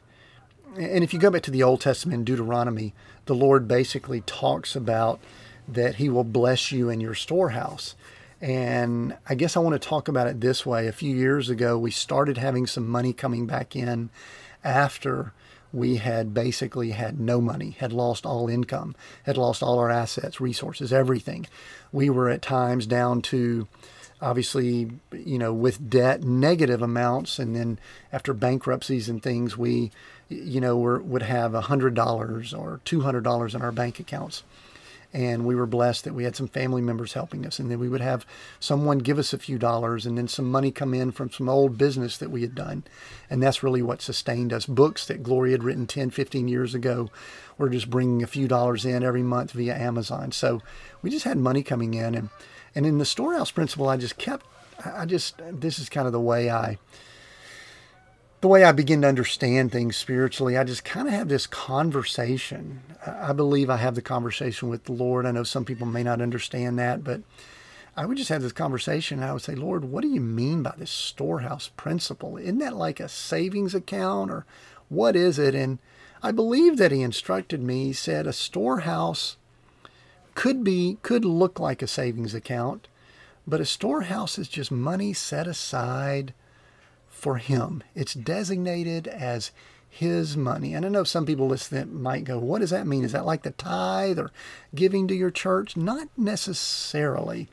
and 0.77 1.03
if 1.03 1.11
you 1.11 1.19
go 1.19 1.31
back 1.31 1.41
to 1.41 1.49
the 1.49 1.63
Old 1.63 1.81
Testament 1.81 2.25
Deuteronomy, 2.25 2.93
the 3.25 3.33
Lord 3.33 3.67
basically 3.67 4.21
talks 4.21 4.75
about 4.75 5.19
that 5.67 5.95
He 5.95 6.09
will 6.09 6.23
bless 6.23 6.71
you 6.71 6.89
in 6.89 7.01
your 7.01 7.15
storehouse. 7.15 7.95
And 8.39 9.17
I 9.27 9.33
guess 9.33 9.57
I 9.57 9.61
want 9.61 9.81
to 9.81 9.89
talk 9.89 10.07
about 10.07 10.27
it 10.27 10.39
this 10.39 10.63
way. 10.63 10.85
A 10.85 10.91
few 10.91 11.15
years 11.15 11.49
ago, 11.49 11.79
we 11.79 11.89
started 11.89 12.37
having 12.37 12.67
some 12.67 12.87
money 12.87 13.13
coming 13.13 13.47
back 13.47 13.75
in 13.75 14.11
after 14.63 15.33
we 15.73 15.97
had 15.97 16.33
basically 16.33 16.91
had 16.91 17.19
no 17.19 17.39
money, 17.39 17.75
had 17.79 17.93
lost 17.93 18.25
all 18.25 18.49
income, 18.49 18.95
had 19.23 19.37
lost 19.37 19.63
all 19.63 19.79
our 19.79 19.89
assets, 19.89 20.41
resources, 20.41 20.91
everything. 20.91 21.47
We 21.91 22.09
were 22.09 22.29
at 22.29 22.41
times 22.41 22.85
down 22.85 23.21
to 23.23 23.67
obviously, 24.21 24.91
you 25.13 25.37
know, 25.37 25.53
with 25.53 25.89
debt, 25.89 26.23
negative 26.23 26.81
amounts. 26.81 27.39
And 27.39 27.55
then 27.55 27.79
after 28.13 28.33
bankruptcies 28.33 29.09
and 29.09 29.21
things, 29.21 29.57
we, 29.57 29.91
you 30.29 30.61
know, 30.61 30.77
were, 30.77 30.99
would 30.99 31.23
have 31.23 31.53
$100 31.53 32.59
or 32.59 32.81
$200 32.85 33.55
in 33.55 33.61
our 33.61 33.71
bank 33.71 33.99
accounts 33.99 34.43
and 35.13 35.45
we 35.45 35.55
were 35.55 35.65
blessed 35.65 36.03
that 36.05 36.13
we 36.13 36.23
had 36.23 36.35
some 36.35 36.47
family 36.47 36.81
members 36.81 37.13
helping 37.13 37.45
us 37.45 37.59
and 37.59 37.69
then 37.69 37.79
we 37.79 37.89
would 37.89 38.01
have 38.01 38.25
someone 38.59 38.99
give 38.99 39.19
us 39.19 39.33
a 39.33 39.37
few 39.37 39.57
dollars 39.57 40.05
and 40.05 40.17
then 40.17 40.27
some 40.27 40.49
money 40.49 40.71
come 40.71 40.93
in 40.93 41.11
from 41.11 41.29
some 41.29 41.49
old 41.49 41.77
business 41.77 42.17
that 42.17 42.31
we 42.31 42.41
had 42.41 42.55
done. 42.55 42.83
And 43.29 43.41
that's 43.41 43.63
really 43.63 43.81
what 43.81 44.01
sustained 44.01 44.53
us. 44.53 44.65
Books 44.65 45.05
that 45.07 45.23
Glory 45.23 45.51
had 45.51 45.63
written 45.63 45.87
10 45.87 46.11
15 46.11 46.47
years 46.47 46.73
ago 46.73 47.09
were 47.57 47.69
just 47.69 47.89
bringing 47.89 48.23
a 48.23 48.27
few 48.27 48.47
dollars 48.47 48.85
in 48.85 49.03
every 49.03 49.23
month 49.23 49.51
via 49.51 49.75
amazon. 49.75 50.31
So 50.31 50.61
we 51.01 51.09
just 51.09 51.25
had 51.25 51.37
money 51.37 51.63
coming 51.63 51.93
in 51.93 52.15
and 52.15 52.29
and 52.73 52.85
in 52.85 52.97
the 52.97 53.05
storehouse 53.05 53.51
principle 53.51 53.89
i 53.89 53.97
just 53.97 54.17
kept 54.17 54.45
i 54.85 55.05
just 55.05 55.39
this 55.51 55.79
is 55.79 55.89
kind 55.89 56.07
of 56.07 56.13
the 56.13 56.19
way 56.19 56.49
i 56.49 56.77
the 58.41 58.47
way 58.47 58.63
I 58.63 58.71
begin 58.71 59.03
to 59.03 59.07
understand 59.07 59.71
things 59.71 59.95
spiritually, 59.95 60.57
I 60.57 60.63
just 60.63 60.83
kind 60.83 61.07
of 61.07 61.13
have 61.13 61.29
this 61.29 61.45
conversation. 61.45 62.81
I 63.05 63.33
believe 63.33 63.69
I 63.69 63.77
have 63.77 63.93
the 63.93 64.01
conversation 64.01 64.67
with 64.67 64.85
the 64.85 64.93
Lord. 64.93 65.27
I 65.27 65.31
know 65.31 65.43
some 65.43 65.63
people 65.63 65.85
may 65.85 66.01
not 66.01 66.21
understand 66.21 66.79
that, 66.79 67.03
but 67.03 67.21
I 67.95 68.07
would 68.07 68.17
just 68.17 68.29
have 68.29 68.41
this 68.41 68.51
conversation 68.51 69.19
and 69.19 69.29
I 69.29 69.33
would 69.33 69.43
say, 69.43 69.53
Lord, 69.53 69.85
what 69.85 70.01
do 70.01 70.07
you 70.07 70.21
mean 70.21 70.63
by 70.63 70.73
this 70.75 70.89
storehouse 70.89 71.69
principle? 71.77 72.37
Isn't 72.37 72.57
that 72.57 72.75
like 72.75 72.99
a 72.99 73.07
savings 73.07 73.75
account 73.75 74.31
or 74.31 74.45
what 74.89 75.15
is 75.15 75.37
it? 75.37 75.53
And 75.53 75.77
I 76.23 76.31
believe 76.31 76.77
that 76.77 76.91
he 76.91 77.01
instructed 77.03 77.61
me. 77.61 77.85
He 77.85 77.93
said 77.93 78.25
a 78.25 78.33
storehouse 78.33 79.37
could 80.33 80.63
be, 80.63 80.97
could 81.03 81.25
look 81.25 81.59
like 81.59 81.83
a 81.83 81.87
savings 81.87 82.33
account, 82.33 82.87
but 83.45 83.61
a 83.61 83.65
storehouse 83.65 84.39
is 84.39 84.47
just 84.47 84.71
money 84.71 85.13
set 85.13 85.45
aside 85.45 86.33
for 87.21 87.37
him. 87.37 87.83
It's 87.93 88.15
designated 88.15 89.07
as 89.07 89.51
his 89.87 90.35
money. 90.35 90.73
And 90.73 90.83
I 90.83 90.89
know 90.89 91.03
some 91.03 91.25
people 91.25 91.47
listening 91.47 92.01
might 92.01 92.23
go, 92.23 92.39
what 92.39 92.61
does 92.61 92.71
that 92.71 92.87
mean? 92.87 93.03
Is 93.03 93.11
that 93.11 93.27
like 93.27 93.43
the 93.43 93.51
tithe 93.51 94.17
or 94.17 94.31
giving 94.73 95.07
to 95.07 95.13
your 95.13 95.29
church? 95.29 95.77
Not 95.77 96.07
necessarily. 96.17 97.47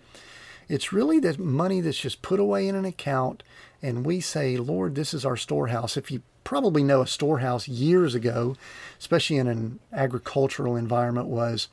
It's 0.71 0.91
really 0.91 1.19
the 1.19 1.37
money 1.37 1.83
that's 1.83 2.01
just 2.01 2.23
put 2.23 2.41
away 2.41 2.67
in 2.67 2.77
an 2.77 2.87
account, 2.87 3.43
and 3.83 4.07
we 4.07 4.21
say, 4.21 4.57
Lord, 4.57 4.95
this 4.95 5.13
is 5.13 5.25
our 5.27 5.37
storehouse. 5.37 5.99
If 5.99 6.11
you 6.11 6.23
probably 6.45 6.83
know 6.83 7.03
a 7.03 7.07
storehouse 7.07 7.69
years 7.69 8.15
ago, 8.15 8.57
especially 8.99 9.37
in 9.37 9.49
an 9.49 9.81
agricultural 9.93 10.77
environment, 10.77 11.27
was 11.27 11.69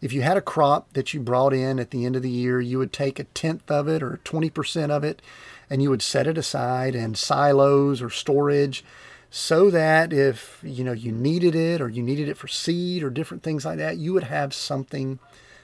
if 0.00 0.12
you 0.12 0.22
had 0.22 0.36
a 0.36 0.42
crop 0.42 0.92
that 0.94 1.14
you 1.14 1.20
brought 1.20 1.52
in 1.52 1.78
at 1.78 1.90
the 1.90 2.04
end 2.04 2.16
of 2.16 2.22
the 2.22 2.30
year, 2.30 2.60
you 2.60 2.78
would 2.78 2.92
take 2.92 3.18
a 3.18 3.24
tenth 3.24 3.70
of 3.70 3.86
it 3.86 4.02
or 4.02 4.20
20% 4.24 4.90
of 4.90 5.04
it 5.04 5.22
and 5.70 5.80
you 5.80 5.88
would 5.88 6.02
set 6.02 6.26
it 6.26 6.36
aside 6.36 6.96
in 6.96 7.14
silos 7.14 8.02
or 8.02 8.10
storage 8.10 8.84
so 9.30 9.70
that 9.70 10.12
if 10.12 10.60
you 10.64 10.82
know 10.82 10.92
you 10.92 11.12
needed 11.12 11.54
it 11.54 11.80
or 11.80 11.88
you 11.88 12.02
needed 12.02 12.28
it 12.28 12.36
for 12.36 12.48
seed 12.48 13.02
or 13.02 13.10
different 13.10 13.44
things 13.44 13.64
like 13.64 13.78
that 13.78 13.96
you 13.96 14.12
would 14.12 14.24
have 14.24 14.52
something 14.52 15.20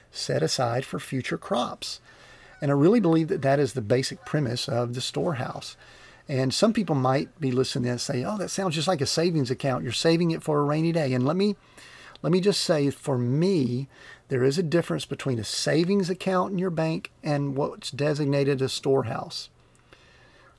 set 0.09 0.41
aside 0.41 0.85
for 0.85 0.99
future 0.99 1.37
crops. 1.37 1.99
And 2.61 2.71
i 2.71 2.73
really 2.73 3.01
believe 3.01 3.27
that 3.27 3.41
that 3.41 3.59
is 3.59 3.73
the 3.73 3.81
basic 3.81 4.25
premise 4.25 4.67
of 4.69 4.95
the 4.95 5.01
storehouse. 5.01 5.75
And 6.29 6.53
some 6.53 6.73
people 6.73 6.95
might 6.95 7.39
be 7.39 7.51
listening 7.51 7.91
and 7.91 8.01
say 8.01 8.23
oh 8.23 8.37
that 8.37 8.49
sounds 8.49 8.75
just 8.75 8.87
like 8.87 9.01
a 9.01 9.05
savings 9.05 9.51
account. 9.51 9.83
You're 9.83 9.91
saving 9.91 10.31
it 10.31 10.43
for 10.43 10.59
a 10.59 10.63
rainy 10.63 10.93
day. 10.93 11.13
And 11.13 11.25
let 11.25 11.35
me 11.35 11.57
let 12.23 12.31
me 12.31 12.39
just 12.39 12.61
say 12.61 12.89
for 12.89 13.17
me 13.17 13.89
there 14.29 14.45
is 14.45 14.57
a 14.57 14.63
difference 14.63 15.05
between 15.05 15.39
a 15.39 15.43
savings 15.43 16.09
account 16.09 16.53
in 16.53 16.57
your 16.57 16.69
bank 16.69 17.11
and 17.21 17.57
what's 17.57 17.91
designated 17.91 18.61
a 18.61 18.69
storehouse 18.69 19.49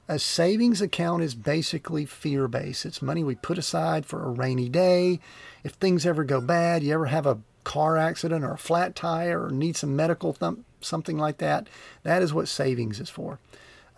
a 0.08 0.18
savings 0.18 0.80
account 0.80 1.22
is 1.22 1.34
basically 1.34 2.06
fear 2.06 2.48
based. 2.48 2.86
It's 2.86 3.02
money 3.02 3.22
we 3.22 3.34
put 3.34 3.58
aside 3.58 4.06
for 4.06 4.24
a 4.24 4.30
rainy 4.30 4.70
day. 4.70 5.20
If 5.62 5.72
things 5.72 6.06
ever 6.06 6.24
go 6.24 6.40
bad, 6.40 6.82
you 6.82 6.94
ever 6.94 7.06
have 7.06 7.26
a 7.26 7.40
car 7.64 7.98
accident 7.98 8.42
or 8.42 8.52
a 8.52 8.58
flat 8.58 8.96
tire 8.96 9.44
or 9.44 9.50
need 9.50 9.76
some 9.76 9.94
medical 9.94 10.32
th- 10.32 10.54
something 10.80 11.18
like 11.18 11.36
that, 11.38 11.68
that 12.04 12.22
is 12.22 12.32
what 12.32 12.48
savings 12.48 13.00
is 13.00 13.10
for. 13.10 13.38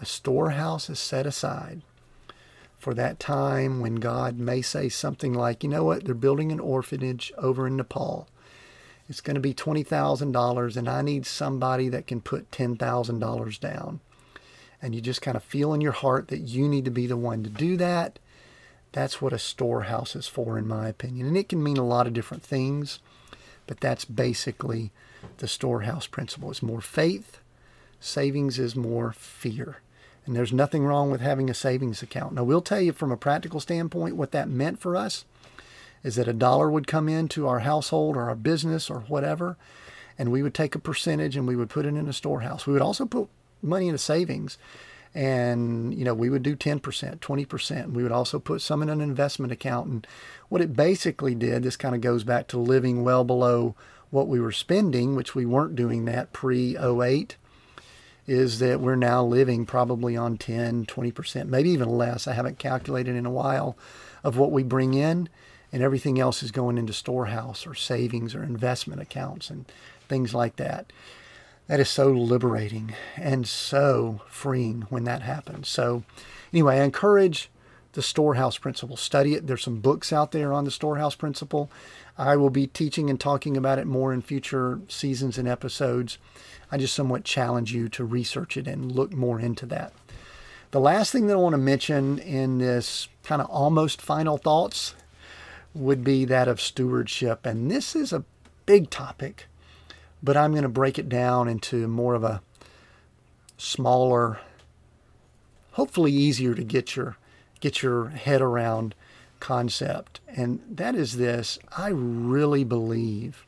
A 0.01 0.07
storehouse 0.07 0.91
is 0.91 0.99
set 0.99 1.27
aside 1.27 1.83
for 2.77 2.93
that 2.95 3.21
time 3.21 3.81
when 3.81 3.97
God 3.97 4.39
may 4.39 4.63
say 4.63 4.89
something 4.89 5.33
like, 5.33 5.63
you 5.63 5.69
know 5.69 5.85
what, 5.85 6.05
they're 6.05 6.15
building 6.15 6.51
an 6.51 6.59
orphanage 6.59 7.33
over 7.39 7.69
in 7.69 7.77
Nepal. 7.77 8.27
It's 9.09 9.21
going 9.21 9.35
to 9.35 9.41
be 9.41 9.55
$20,000 9.55 10.77
and 10.77 10.89
I 10.89 11.03
need 11.03 11.27
somebody 11.27 11.89
that 11.91 12.09
can 12.09 12.21
put 12.21 12.51
$10,000 12.51 13.61
down 13.61 14.01
and 14.83 14.95
you 14.95 15.01
just 15.01 15.23
kind 15.23 15.37
of 15.37 15.45
feel 15.45 15.73
in 15.75 15.81
your 15.81 15.93
heart 15.93 16.29
that 16.29 16.41
you 16.41 16.69
need 16.69 16.85
to 16.85 16.91
be 16.91 17.07
the 17.07 17.17
one 17.17 17.43
to 17.43 17.51
do 17.51 17.77
that, 17.77 18.19
that's 18.93 19.23
what 19.23 19.33
a 19.33 19.39
storehouse 19.39 20.17
is 20.17 20.27
for, 20.27 20.59
in 20.59 20.67
my 20.67 20.89
opinion. 20.89 21.27
And 21.27 21.37
it 21.37 21.49
can 21.49 21.63
mean 21.63 21.77
a 21.77 21.87
lot 21.87 22.07
of 22.07 22.13
different 22.13 22.43
things, 22.43 22.99
but 23.67 23.81
that's 23.81 24.05
basically 24.05 24.91
the 25.39 25.49
storehouse 25.49 26.07
principle. 26.07 26.51
It's 26.51 26.63
more 26.63 26.81
faith, 26.81 27.39
savings 28.01 28.59
is 28.59 28.75
more 28.75 29.13
fear. 29.13 29.81
And 30.27 30.37
there's 30.37 30.53
nothing 30.53 30.85
wrong 30.85 31.11
with 31.11 31.21
having 31.21 31.49
a 31.49 31.55
savings 31.55 32.03
account. 32.03 32.35
Now, 32.35 32.45
we'll 32.45 32.61
tell 32.61 32.81
you 32.81 32.93
from 32.93 33.13
a 33.13 33.17
practical 33.17 33.61
standpoint 33.61 34.17
what 34.17 34.33
that 34.33 34.49
meant 34.49 34.81
for 34.81 34.97
us 34.97 35.25
is 36.03 36.17
that 36.17 36.29
a 36.29 36.33
dollar 36.33 36.71
would 36.71 36.87
come 36.87 37.09
into 37.09 37.47
our 37.47 37.61
household 37.61 38.17
or 38.17 38.29
our 38.29 38.35
business 38.35 38.89
or 38.89 39.01
whatever, 39.01 39.57
and 40.19 40.31
we 40.31 40.43
would 40.43 40.55
take 40.55 40.75
a 40.75 40.79
percentage 40.79 41.37
and 41.37 41.47
we 41.47 41.57
would 41.57 41.69
put 41.69 41.87
it 41.87 41.95
in 41.95 42.09
a 42.09 42.13
storehouse. 42.13 42.67
We 42.67 42.73
would 42.73 42.83
also 42.83 43.07
put 43.07 43.29
money 43.63 43.89
into 43.89 43.99
savings. 43.99 44.59
And 45.13 45.93
you 45.93 46.05
know 46.05 46.15
we 46.15 46.31
would 46.31 46.45
do 46.45 46.55
10% 46.55 46.81
20% 46.81 47.93
we 47.93 48.03
would 48.05 48.13
also 48.13 48.39
put 48.39 48.63
some 48.63 48.81
in 48.81 48.89
an 48.89 49.01
investment 49.01 49.53
account. 49.53 49.89
And 49.89 50.07
what 50.49 50.61
it 50.61 50.77
basically 50.77 51.35
did 51.35 51.65
this 51.65 51.77
kind 51.77 51.97
of 51.97 52.01
goes 52.01 52.23
back 52.23 52.47
to 52.49 52.59
living 52.59 53.03
well 53.03 53.25
below 53.25 53.75
what 54.11 54.29
we 54.29 54.41
were 54.41 54.53
spending 54.53 55.17
which 55.17 55.35
we 55.35 55.45
weren't 55.45 55.75
doing 55.75 56.05
that 56.05 56.33
pre-08 56.33 57.33
is 58.27 58.61
that 58.61 58.81
we're 58.81 58.95
now 58.95 59.25
living 59.25 59.67
probably 59.67 60.17
on 60.17 60.37
10 60.37 60.87
20% 60.87 61.49
maybe 61.49 61.71
even 61.71 61.89
less. 61.89 62.29
I 62.29 62.35
haven't 62.35 62.61
calculated 62.61 63.17
in 63.17 63.27
a 63.27 63.31
while 63.31 63.77
of 64.23 64.37
what 64.37 64.53
we 64.53 64.63
bring 64.63 64.95
in 64.95 65.29
and 65.73 65.83
everything 65.83 66.21
else 66.21 66.41
is 66.43 66.53
going 66.53 66.79
into 66.79 66.93
storehouse 66.93 67.67
or 67.67 67.75
savings 67.75 68.33
or 68.33 68.45
investment 68.45 69.01
accounts 69.01 69.51
and 69.51 69.65
things 70.09 70.35
like 70.35 70.55
that 70.57 70.93
that 71.71 71.79
is 71.79 71.89
so 71.89 72.09
liberating 72.11 72.97
and 73.17 73.47
so 73.47 74.23
freeing 74.27 74.83
when 74.89 75.05
that 75.05 75.23
happens. 75.23 75.69
So, 75.69 76.03
anyway, 76.53 76.81
I 76.81 76.83
encourage 76.83 77.49
the 77.93 78.03
storehouse 78.03 78.59
principle. 78.59 78.97
Study 78.97 79.35
it. 79.35 79.47
There's 79.47 79.63
some 79.63 79.79
books 79.79 80.13
out 80.13 80.33
there 80.33 80.53
on 80.53 80.65
the 80.65 80.73
storehouse 80.73 81.15
principle. 81.15 81.71
I 82.19 82.35
will 82.35 82.51
be 82.51 82.67
teaching 82.67 83.09
and 83.09 83.21
talking 83.21 83.57
about 83.57 83.79
it 83.79 83.87
more 83.87 84.13
in 84.13 84.21
future 84.21 84.81
seasons 84.89 85.39
and 85.39 85.47
episodes. 85.47 86.19
I 86.73 86.77
just 86.77 86.93
somewhat 86.93 87.23
challenge 87.23 87.73
you 87.73 87.89
to 87.91 88.05
research 88.05 88.57
it 88.57 88.67
and 88.67 88.91
look 88.91 89.13
more 89.13 89.39
into 89.39 89.65
that. 89.67 89.93
The 90.73 90.81
last 90.81 91.13
thing 91.13 91.29
that 91.29 91.35
I 91.35 91.37
want 91.37 91.53
to 91.53 91.59
mention 91.59 92.19
in 92.19 92.59
this 92.59 93.07
kind 93.23 93.41
of 93.41 93.49
almost 93.49 94.03
final 94.03 94.39
thoughts 94.39 94.97
would 95.73 96.03
be 96.03 96.25
that 96.25 96.49
of 96.49 96.61
stewardship. 96.61 97.47
And 97.47 97.71
this 97.71 97.95
is 97.95 98.13
a 98.13 98.25
big 98.67 98.91
topic 98.91 99.47
but 100.23 100.37
I'm 100.37 100.53
going 100.53 100.63
to 100.63 100.69
break 100.69 100.99
it 100.99 101.09
down 101.09 101.49
into 101.49 101.89
more 101.89 102.15
of 102.15 102.25
a 102.25 102.43
smaller, 103.57 104.41
hopefully 105.73 106.13
easier 106.13 106.55
to 106.55 106.65
get 106.65 106.97
your 106.97 107.17
get 107.61 107.83
your 107.83 108.09
head 108.09 108.41
around 108.41 108.95
concept. 109.39 110.21
And 110.29 110.61
that 110.71 110.95
is 110.95 111.19
this, 111.19 111.59
I 111.77 111.89
really 111.89 112.65
believe 112.65 113.47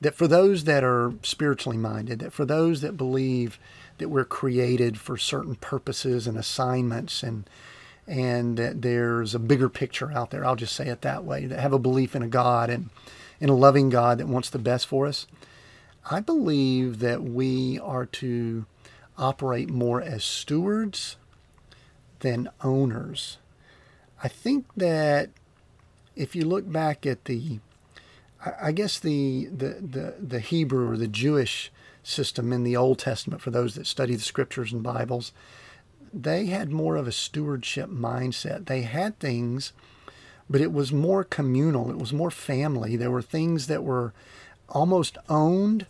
that 0.00 0.14
for 0.14 0.28
those 0.28 0.64
that 0.64 0.84
are 0.84 1.14
spiritually 1.22 1.78
minded, 1.78 2.20
that 2.20 2.32
for 2.32 2.44
those 2.44 2.82
that 2.82 2.96
believe 2.96 3.58
that 3.98 4.10
we're 4.10 4.24
created 4.24 4.98
for 4.98 5.16
certain 5.16 5.54
purposes 5.56 6.26
and 6.26 6.36
assignments 6.36 7.22
and 7.22 7.48
and 8.08 8.56
that 8.56 8.82
there's 8.82 9.34
a 9.34 9.38
bigger 9.40 9.68
picture 9.68 10.12
out 10.12 10.30
there, 10.30 10.44
I'll 10.44 10.54
just 10.54 10.76
say 10.76 10.86
it 10.86 11.00
that 11.00 11.24
way, 11.24 11.46
that 11.46 11.58
have 11.58 11.72
a 11.72 11.78
belief 11.78 12.14
in 12.14 12.22
a 12.22 12.28
God 12.28 12.70
and 12.70 12.88
in 13.40 13.48
a 13.48 13.54
loving 13.54 13.90
God 13.90 14.18
that 14.18 14.28
wants 14.28 14.50
the 14.50 14.58
best 14.58 14.86
for 14.86 15.06
us, 15.06 15.26
I 16.10 16.20
believe 16.20 17.00
that 17.00 17.22
we 17.22 17.78
are 17.80 18.06
to 18.06 18.66
operate 19.18 19.70
more 19.70 20.00
as 20.00 20.24
stewards 20.24 21.16
than 22.20 22.48
owners. 22.62 23.38
I 24.22 24.28
think 24.28 24.66
that 24.76 25.30
if 26.14 26.34
you 26.34 26.44
look 26.44 26.70
back 26.70 27.04
at 27.04 27.26
the, 27.26 27.60
I 28.60 28.72
guess 28.72 28.98
the, 28.98 29.46
the, 29.46 29.68
the, 29.80 30.14
the 30.20 30.40
Hebrew 30.40 30.90
or 30.90 30.96
the 30.96 31.08
Jewish 31.08 31.70
system 32.02 32.52
in 32.52 32.62
the 32.62 32.76
Old 32.76 32.98
Testament, 32.98 33.42
for 33.42 33.50
those 33.50 33.74
that 33.74 33.86
study 33.86 34.14
the 34.14 34.22
scriptures 34.22 34.72
and 34.72 34.82
Bibles, 34.82 35.32
they 36.12 36.46
had 36.46 36.70
more 36.70 36.96
of 36.96 37.06
a 37.06 37.12
stewardship 37.12 37.90
mindset. 37.90 38.66
They 38.66 38.82
had 38.82 39.18
things, 39.18 39.72
but 40.48 40.60
it 40.60 40.72
was 40.72 40.92
more 40.92 41.24
communal, 41.24 41.90
it 41.90 41.98
was 41.98 42.12
more 42.12 42.30
family. 42.30 42.96
There 42.96 43.10
were 43.10 43.22
things 43.22 43.66
that 43.66 43.84
were 43.84 44.12
almost 44.68 45.18
owned 45.28 45.86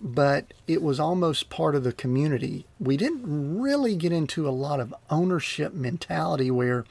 but 0.00 0.52
it 0.66 0.82
was 0.82 1.00
almost 1.00 1.48
part 1.48 1.74
of 1.74 1.84
the 1.84 1.92
community. 1.92 2.66
We 2.78 2.96
didn't 2.96 3.58
really 3.58 3.96
get 3.96 4.12
into 4.12 4.48
a 4.48 4.50
lot 4.50 4.80
of 4.80 4.94
ownership 5.10 5.72
mentality 5.72 6.50
where 6.50 6.84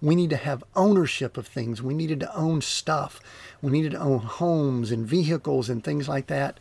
we 0.00 0.16
need 0.16 0.30
to 0.30 0.36
have 0.36 0.64
ownership 0.74 1.36
of 1.36 1.46
things. 1.46 1.82
We 1.82 1.94
needed 1.94 2.20
to 2.20 2.36
own 2.36 2.60
stuff. 2.60 3.20
We 3.62 3.70
needed 3.70 3.92
to 3.92 4.00
own 4.00 4.20
homes 4.20 4.90
and 4.90 5.06
vehicles 5.06 5.68
and 5.68 5.82
things 5.82 6.08
like 6.08 6.26
that 6.28 6.58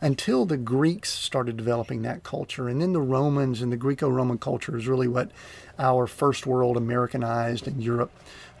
until 0.00 0.44
the 0.44 0.56
Greeks 0.56 1.10
started 1.10 1.56
developing 1.56 2.02
that 2.02 2.22
culture. 2.22 2.68
And 2.68 2.80
then 2.80 2.92
the 2.92 3.00
Romans 3.00 3.60
and 3.62 3.72
the 3.72 3.76
Greco 3.76 4.08
Roman 4.08 4.38
culture 4.38 4.76
is 4.76 4.86
really 4.86 5.08
what 5.08 5.30
our 5.78 6.06
first 6.06 6.46
world 6.46 6.76
Americanized 6.76 7.66
and 7.66 7.82
Europe 7.82 8.12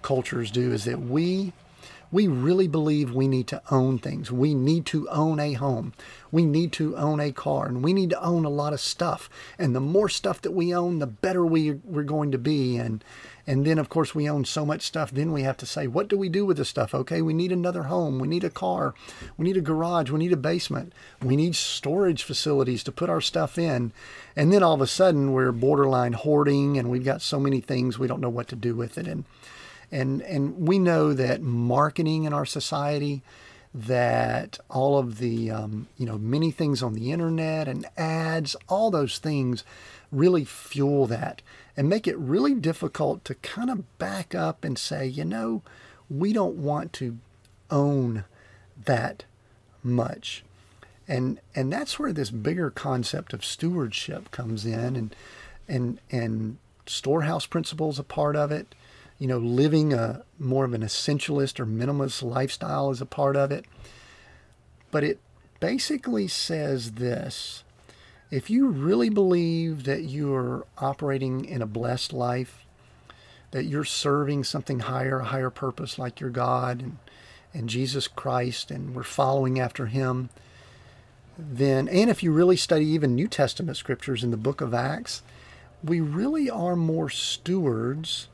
cultures 0.02 0.50
do 0.50 0.72
is 0.72 0.84
that 0.84 1.00
we 1.00 1.52
we 2.10 2.26
really 2.26 2.68
believe 2.68 3.12
we 3.12 3.28
need 3.28 3.46
to 3.48 3.60
own 3.70 3.98
things. 3.98 4.32
We 4.32 4.54
need 4.54 4.86
to 4.86 5.08
own 5.10 5.38
a 5.38 5.52
home. 5.52 5.92
We 6.32 6.44
need 6.46 6.72
to 6.74 6.96
own 6.96 7.20
a 7.20 7.32
car. 7.32 7.66
And 7.66 7.82
we 7.84 7.92
need 7.92 8.10
to 8.10 8.22
own 8.22 8.44
a 8.44 8.50
lot 8.50 8.72
of 8.72 8.80
stuff. 8.80 9.28
And 9.58 9.74
the 9.74 9.80
more 9.80 10.08
stuff 10.08 10.40
that 10.42 10.52
we 10.52 10.74
own, 10.74 11.00
the 11.00 11.06
better 11.06 11.44
we, 11.44 11.72
we're 11.72 12.04
going 12.04 12.30
to 12.32 12.38
be. 12.38 12.76
And, 12.76 13.04
and 13.46 13.66
then, 13.66 13.78
of 13.78 13.90
course, 13.90 14.14
we 14.14 14.28
own 14.28 14.46
so 14.46 14.64
much 14.64 14.82
stuff. 14.82 15.10
Then 15.10 15.32
we 15.32 15.42
have 15.42 15.58
to 15.58 15.66
say, 15.66 15.86
what 15.86 16.08
do 16.08 16.16
we 16.16 16.30
do 16.30 16.46
with 16.46 16.56
the 16.56 16.64
stuff? 16.64 16.94
Okay, 16.94 17.20
we 17.20 17.34
need 17.34 17.52
another 17.52 17.84
home. 17.84 18.18
We 18.18 18.28
need 18.28 18.44
a 18.44 18.50
car. 18.50 18.94
We 19.36 19.44
need 19.44 19.58
a 19.58 19.62
garage. 19.62 20.10
We 20.10 20.18
need 20.18 20.32
a 20.32 20.38
basement. 20.38 20.94
We 21.22 21.36
need 21.36 21.56
storage 21.56 22.22
facilities 22.22 22.82
to 22.84 22.92
put 22.92 23.10
our 23.10 23.20
stuff 23.20 23.58
in. 23.58 23.92
And 24.34 24.50
then 24.50 24.62
all 24.62 24.74
of 24.74 24.80
a 24.80 24.86
sudden, 24.86 25.32
we're 25.32 25.52
borderline 25.52 26.14
hoarding 26.14 26.78
and 26.78 26.88
we've 26.88 27.04
got 27.04 27.20
so 27.20 27.38
many 27.38 27.60
things 27.60 27.98
we 27.98 28.08
don't 28.08 28.20
know 28.20 28.30
what 28.30 28.48
to 28.48 28.56
do 28.56 28.74
with 28.74 28.96
it. 28.96 29.06
And 29.06 29.24
and 29.90 30.22
and 30.22 30.66
we 30.68 30.78
know 30.78 31.12
that 31.12 31.40
marketing 31.40 32.24
in 32.24 32.32
our 32.32 32.46
society 32.46 33.22
that 33.74 34.58
all 34.70 34.98
of 34.98 35.18
the 35.18 35.50
um, 35.50 35.86
you 35.96 36.06
know 36.06 36.18
many 36.18 36.50
things 36.50 36.82
on 36.82 36.94
the 36.94 37.12
internet 37.12 37.68
and 37.68 37.86
ads 37.96 38.56
all 38.68 38.90
those 38.90 39.18
things 39.18 39.64
really 40.10 40.44
fuel 40.44 41.06
that 41.06 41.42
and 41.76 41.88
make 41.88 42.06
it 42.06 42.18
really 42.18 42.54
difficult 42.54 43.24
to 43.24 43.34
kind 43.36 43.70
of 43.70 43.98
back 43.98 44.34
up 44.34 44.64
and 44.64 44.78
say 44.78 45.06
you 45.06 45.24
know 45.24 45.62
we 46.10 46.32
don't 46.32 46.56
want 46.56 46.92
to 46.94 47.18
own 47.70 48.24
that 48.84 49.24
much. 49.82 50.44
And 51.06 51.40
and 51.54 51.72
that's 51.72 51.98
where 51.98 52.12
this 52.12 52.30
bigger 52.30 52.70
concept 52.70 53.32
of 53.32 53.44
stewardship 53.44 54.30
comes 54.30 54.66
in 54.66 54.96
and 54.96 55.16
and 55.66 56.00
and 56.10 56.58
storehouse 56.86 57.46
principles 57.46 57.98
a 57.98 58.02
part 58.02 58.36
of 58.36 58.50
it 58.50 58.74
you 59.18 59.26
know, 59.26 59.38
living 59.38 59.92
a 59.92 60.24
more 60.38 60.64
of 60.64 60.74
an 60.74 60.82
essentialist 60.82 61.58
or 61.58 61.66
minimalist 61.66 62.22
lifestyle 62.22 62.90
is 62.90 63.00
a 63.00 63.06
part 63.06 63.36
of 63.36 63.50
it. 63.50 63.64
But 64.90 65.04
it 65.04 65.20
basically 65.60 66.28
says 66.28 66.92
this 66.92 67.64
if 68.30 68.50
you 68.50 68.68
really 68.68 69.08
believe 69.08 69.84
that 69.84 70.02
you're 70.02 70.66
operating 70.76 71.44
in 71.44 71.62
a 71.62 71.66
blessed 71.66 72.12
life, 72.12 72.66
that 73.50 73.64
you're 73.64 73.84
serving 73.84 74.44
something 74.44 74.80
higher, 74.80 75.20
a 75.20 75.24
higher 75.24 75.50
purpose 75.50 75.98
like 75.98 76.20
your 76.20 76.30
God 76.30 76.82
and, 76.82 76.98
and 77.54 77.68
Jesus 77.68 78.06
Christ, 78.06 78.70
and 78.70 78.94
we're 78.94 79.02
following 79.02 79.58
after 79.58 79.86
Him, 79.86 80.28
then, 81.38 81.88
and 81.88 82.10
if 82.10 82.22
you 82.22 82.32
really 82.32 82.56
study 82.56 82.84
even 82.84 83.14
New 83.14 83.28
Testament 83.28 83.78
scriptures 83.78 84.22
in 84.22 84.30
the 84.30 84.36
book 84.36 84.60
of 84.60 84.74
Acts, 84.74 85.22
we 85.82 86.00
really 86.00 86.50
are 86.50 86.76
more 86.76 87.08
stewards 87.08 88.28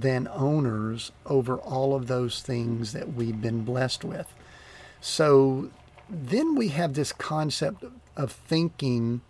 than 0.00 0.28
owners 0.28 1.12
over 1.26 1.56
all 1.56 1.94
of 1.94 2.06
those 2.06 2.40
things 2.40 2.92
that 2.92 3.14
we've 3.14 3.40
been 3.40 3.64
blessed 3.64 4.04
with. 4.04 4.32
So 5.00 5.70
then 6.08 6.54
we 6.54 6.68
have 6.68 6.94
this 6.94 7.12
concept 7.12 7.84
of 8.16 8.32
thinking 8.32 9.20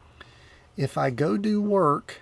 if 0.77 0.97
I 0.97 1.11
go 1.11 1.37
do 1.37 1.61
work 1.61 2.21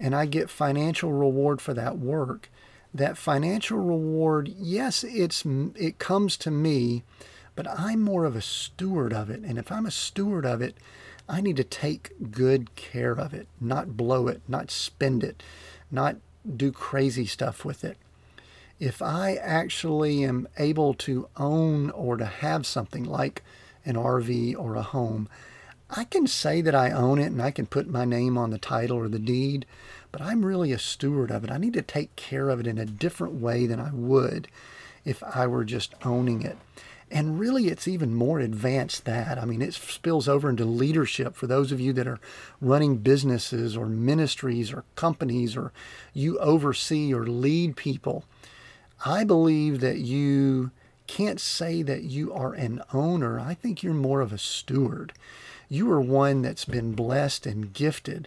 and 0.00 0.14
I 0.14 0.26
get 0.26 0.50
financial 0.50 1.12
reward 1.12 1.60
for 1.60 1.74
that 1.74 1.98
work, 1.98 2.50
that 2.94 3.18
financial 3.18 3.78
reward, 3.78 4.48
yes, 4.48 5.04
it's 5.04 5.44
it 5.74 5.98
comes 5.98 6.36
to 6.38 6.50
me, 6.50 7.02
but 7.54 7.68
I'm 7.68 8.00
more 8.00 8.24
of 8.24 8.36
a 8.36 8.42
steward 8.42 9.12
of 9.12 9.28
it. 9.30 9.40
And 9.40 9.58
if 9.58 9.70
I'm 9.70 9.86
a 9.86 9.90
steward 9.90 10.46
of 10.46 10.62
it, 10.62 10.76
I 11.28 11.40
need 11.40 11.56
to 11.56 11.64
take 11.64 12.30
good 12.30 12.74
care 12.76 13.12
of 13.12 13.34
it, 13.34 13.48
not 13.60 13.96
blow 13.96 14.28
it, 14.28 14.42
not 14.48 14.70
spend 14.70 15.24
it, 15.24 15.42
not 15.90 16.16
do 16.56 16.72
crazy 16.72 17.26
stuff 17.26 17.64
with 17.64 17.84
it. 17.84 17.96
If 18.78 19.00
I 19.00 19.34
actually 19.34 20.22
am 20.22 20.48
able 20.58 20.94
to 20.94 21.28
own 21.36 21.90
or 21.90 22.16
to 22.16 22.26
have 22.26 22.66
something 22.66 23.04
like 23.04 23.42
an 23.84 23.96
RV 23.96 24.56
or 24.58 24.74
a 24.74 24.82
home, 24.82 25.28
I 25.88 26.04
can 26.04 26.26
say 26.26 26.60
that 26.60 26.74
I 26.74 26.90
own 26.90 27.18
it 27.18 27.26
and 27.26 27.40
I 27.40 27.52
can 27.52 27.66
put 27.66 27.88
my 27.88 28.04
name 28.04 28.36
on 28.36 28.50
the 28.50 28.58
title 28.58 28.98
or 28.98 29.08
the 29.08 29.18
deed, 29.18 29.66
but 30.10 30.20
I'm 30.20 30.44
really 30.44 30.72
a 30.72 30.78
steward 30.78 31.30
of 31.30 31.44
it. 31.44 31.50
I 31.50 31.58
need 31.58 31.74
to 31.74 31.82
take 31.82 32.16
care 32.16 32.50
of 32.50 32.60
it 32.60 32.66
in 32.66 32.76
a 32.76 32.84
different 32.84 33.34
way 33.34 33.66
than 33.66 33.80
I 33.80 33.90
would 33.92 34.48
if 35.04 35.22
I 35.22 35.46
were 35.46 35.64
just 35.64 35.94
owning 36.04 36.42
it. 36.42 36.58
And 37.10 37.38
really, 37.38 37.68
it's 37.68 37.86
even 37.86 38.14
more 38.14 38.40
advanced 38.40 39.04
that. 39.04 39.38
I 39.38 39.44
mean, 39.44 39.62
it 39.62 39.74
spills 39.74 40.28
over 40.28 40.50
into 40.50 40.64
leadership 40.64 41.36
for 41.36 41.46
those 41.46 41.70
of 41.70 41.80
you 41.80 41.92
that 41.92 42.08
are 42.08 42.18
running 42.60 42.96
businesses 42.96 43.76
or 43.76 43.86
ministries 43.86 44.72
or 44.72 44.84
companies 44.96 45.56
or 45.56 45.72
you 46.12 46.36
oversee 46.40 47.14
or 47.14 47.26
lead 47.26 47.76
people. 47.76 48.24
I 49.04 49.22
believe 49.22 49.80
that 49.80 49.98
you 49.98 50.72
can't 51.06 51.40
say 51.40 51.82
that 51.82 52.02
you 52.02 52.32
are 52.32 52.54
an 52.54 52.82
owner. 52.92 53.38
I 53.38 53.54
think 53.54 53.82
you're 53.82 53.94
more 53.94 54.20
of 54.20 54.32
a 54.32 54.38
steward. 54.38 55.12
You 55.68 55.90
are 55.92 56.00
one 56.00 56.42
that's 56.42 56.64
been 56.64 56.92
blessed 56.92 57.46
and 57.46 57.72
gifted 57.72 58.26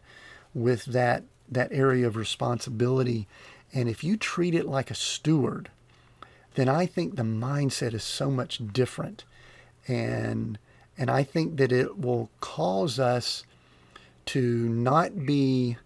with 0.53 0.85
that, 0.85 1.23
that 1.49 1.73
area 1.73 2.07
of 2.07 2.15
responsibility. 2.15 3.27
And 3.73 3.89
if 3.89 4.03
you 4.03 4.15
treat 4.15 4.55
it 4.55 4.65
like 4.65 4.89
a 4.89 4.95
steward, 4.95 5.69
then 6.55 6.69
I 6.69 6.85
think 6.85 7.15
the 7.15 7.23
mindset 7.23 7.93
is 7.93 8.03
so 8.03 8.29
much 8.29 8.61
different. 8.73 9.23
And 9.87 10.57
and 10.97 11.09
I 11.09 11.23
think 11.23 11.57
that 11.57 11.71
it 11.71 11.97
will 11.97 12.29
cause 12.41 12.99
us 12.99 13.43
to 14.27 14.69
not 14.69 15.25
be 15.25 15.77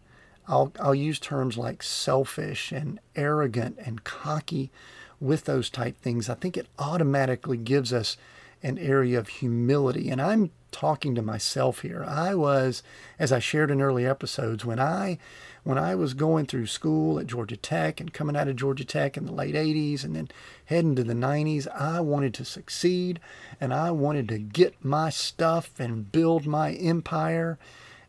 I'll, 0.47 0.73
I'll 0.79 0.95
use 0.95 1.19
terms 1.19 1.57
like 1.57 1.81
selfish 1.83 2.71
and 2.71 2.99
arrogant 3.15 3.77
and 3.85 4.03
cocky 4.03 4.71
with 5.19 5.45
those 5.45 5.69
type 5.69 5.97
things. 5.97 6.29
I 6.29 6.33
think 6.33 6.57
it 6.57 6.67
automatically 6.77 7.57
gives 7.57 7.93
us 7.93 8.17
an 8.61 8.77
area 8.77 9.19
of 9.19 9.27
humility. 9.27 10.09
And 10.09 10.21
I'm 10.21 10.51
talking 10.71 11.15
to 11.15 11.21
myself 11.21 11.79
here. 11.79 12.03
I 12.05 12.35
was, 12.35 12.83
as 13.19 13.31
I 13.31 13.39
shared 13.39 13.71
in 13.71 13.81
early 13.81 14.05
episodes, 14.05 14.65
when 14.65 14.79
I 14.79 15.17
when 15.63 15.77
I 15.77 15.95
was 15.95 16.13
going 16.13 16.45
through 16.45 16.67
school 16.67 17.19
at 17.19 17.27
Georgia 17.27 17.55
Tech 17.55 18.01
and 18.01 18.13
coming 18.13 18.35
out 18.35 18.47
of 18.47 18.55
Georgia 18.55 18.83
Tech 18.83 19.15
in 19.15 19.25
the 19.25 19.31
late 19.31 19.55
80s 19.55 20.03
and 20.03 20.15
then 20.15 20.29
heading 20.65 20.95
to 20.95 21.03
the 21.03 21.13
90s, 21.13 21.67
I 21.73 22.01
wanted 22.01 22.33
to 22.35 22.45
succeed 22.45 23.19
and 23.61 23.73
I 23.73 23.91
wanted 23.91 24.27
to 24.29 24.39
get 24.39 24.83
my 24.83 25.09
stuff 25.09 25.79
and 25.79 26.11
build 26.11 26.45
my 26.45 26.73
empire. 26.73 27.57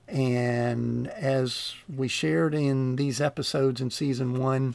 And 0.08 1.08
as 1.08 1.74
we 1.94 2.08
shared 2.08 2.54
in 2.54 2.96
these 2.96 3.20
episodes 3.20 3.80
in 3.80 3.90
season 3.90 4.34
one, 4.34 4.74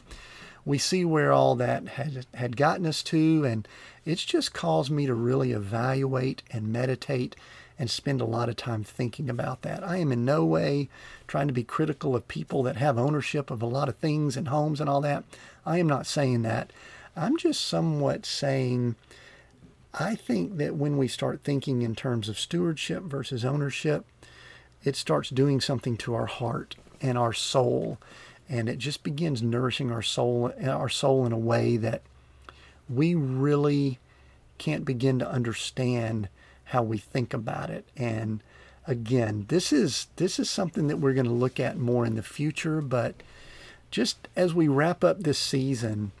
we 0.64 0.78
see 0.78 1.04
where 1.04 1.32
all 1.32 1.54
that 1.56 1.88
had, 1.88 2.26
had 2.34 2.56
gotten 2.56 2.86
us 2.86 3.02
to, 3.04 3.44
and 3.44 3.66
it's 4.04 4.24
just 4.24 4.52
caused 4.52 4.90
me 4.90 5.06
to 5.06 5.14
really 5.14 5.52
evaluate 5.52 6.42
and 6.50 6.72
meditate 6.72 7.36
and 7.80 7.90
spend 7.90 8.20
a 8.20 8.26
lot 8.26 8.50
of 8.50 8.56
time 8.56 8.84
thinking 8.84 9.30
about 9.30 9.62
that. 9.62 9.82
I 9.82 9.96
am 9.96 10.12
in 10.12 10.22
no 10.22 10.44
way 10.44 10.90
trying 11.26 11.46
to 11.46 11.54
be 11.54 11.64
critical 11.64 12.14
of 12.14 12.28
people 12.28 12.62
that 12.64 12.76
have 12.76 12.98
ownership 12.98 13.50
of 13.50 13.62
a 13.62 13.66
lot 13.66 13.88
of 13.88 13.96
things 13.96 14.36
and 14.36 14.48
homes 14.48 14.82
and 14.82 14.90
all 14.90 15.00
that. 15.00 15.24
I 15.64 15.78
am 15.78 15.86
not 15.86 16.06
saying 16.06 16.42
that. 16.42 16.74
I'm 17.16 17.38
just 17.38 17.66
somewhat 17.66 18.26
saying 18.26 18.96
I 19.94 20.14
think 20.14 20.58
that 20.58 20.76
when 20.76 20.98
we 20.98 21.08
start 21.08 21.40
thinking 21.42 21.80
in 21.80 21.94
terms 21.94 22.28
of 22.28 22.38
stewardship 22.38 23.04
versus 23.04 23.46
ownership, 23.46 24.04
it 24.84 24.94
starts 24.94 25.30
doing 25.30 25.58
something 25.58 25.96
to 25.96 26.14
our 26.14 26.26
heart 26.26 26.76
and 27.00 27.16
our 27.16 27.32
soul 27.32 27.96
and 28.46 28.68
it 28.68 28.76
just 28.76 29.02
begins 29.02 29.42
nourishing 29.42 29.90
our 29.90 30.02
soul 30.02 30.52
our 30.62 30.90
soul 30.90 31.24
in 31.24 31.32
a 31.32 31.38
way 31.38 31.78
that 31.78 32.02
we 32.90 33.14
really 33.14 33.98
can't 34.58 34.84
begin 34.84 35.18
to 35.18 35.30
understand 35.30 36.28
how 36.70 36.82
we 36.82 36.98
think 36.98 37.34
about 37.34 37.68
it. 37.68 37.84
And 37.96 38.42
again, 38.86 39.46
this 39.48 39.72
is 39.72 40.06
this 40.16 40.38
is 40.38 40.48
something 40.48 40.86
that 40.88 40.98
we're 40.98 41.14
going 41.14 41.26
to 41.26 41.32
look 41.32 41.60
at 41.60 41.78
more 41.78 42.06
in 42.06 42.14
the 42.14 42.22
future, 42.22 42.80
but 42.80 43.14
just 43.90 44.28
as 44.36 44.54
we 44.54 44.68
wrap 44.68 45.02
up 45.02 45.20
this 45.20 45.38
season, 45.38 46.12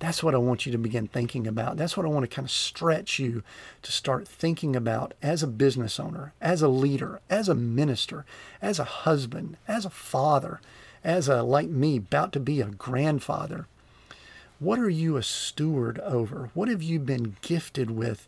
that's 0.00 0.20
what 0.20 0.34
I 0.34 0.38
want 0.38 0.66
you 0.66 0.72
to 0.72 0.78
begin 0.78 1.06
thinking 1.06 1.46
about. 1.46 1.76
That's 1.76 1.96
what 1.96 2.04
I 2.04 2.08
want 2.08 2.28
to 2.28 2.34
kind 2.34 2.46
of 2.46 2.50
stretch 2.50 3.20
you 3.20 3.44
to 3.82 3.92
start 3.92 4.26
thinking 4.26 4.74
about 4.74 5.14
as 5.22 5.44
a 5.44 5.46
business 5.46 6.00
owner, 6.00 6.32
as 6.40 6.62
a 6.62 6.68
leader, 6.68 7.20
as 7.30 7.48
a 7.48 7.54
minister, 7.54 8.24
as 8.60 8.80
a 8.80 8.84
husband, 8.84 9.56
as 9.68 9.84
a 9.84 9.90
father, 9.90 10.60
as 11.04 11.28
a, 11.28 11.44
like 11.44 11.68
me, 11.68 11.98
about 11.98 12.32
to 12.32 12.40
be 12.40 12.60
a 12.60 12.66
grandfather. 12.66 13.66
What 14.58 14.80
are 14.80 14.90
you 14.90 15.16
a 15.16 15.22
steward 15.22 16.00
over? 16.00 16.50
What 16.54 16.68
have 16.68 16.82
you 16.82 16.98
been 16.98 17.36
gifted 17.40 17.92
with 17.92 18.26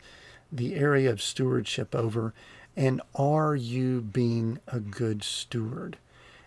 the 0.56 0.74
area 0.74 1.10
of 1.10 1.22
stewardship 1.22 1.94
over? 1.94 2.32
And 2.76 3.00
are 3.14 3.54
you 3.54 4.00
being 4.00 4.58
a 4.66 4.80
good 4.80 5.22
steward? 5.22 5.98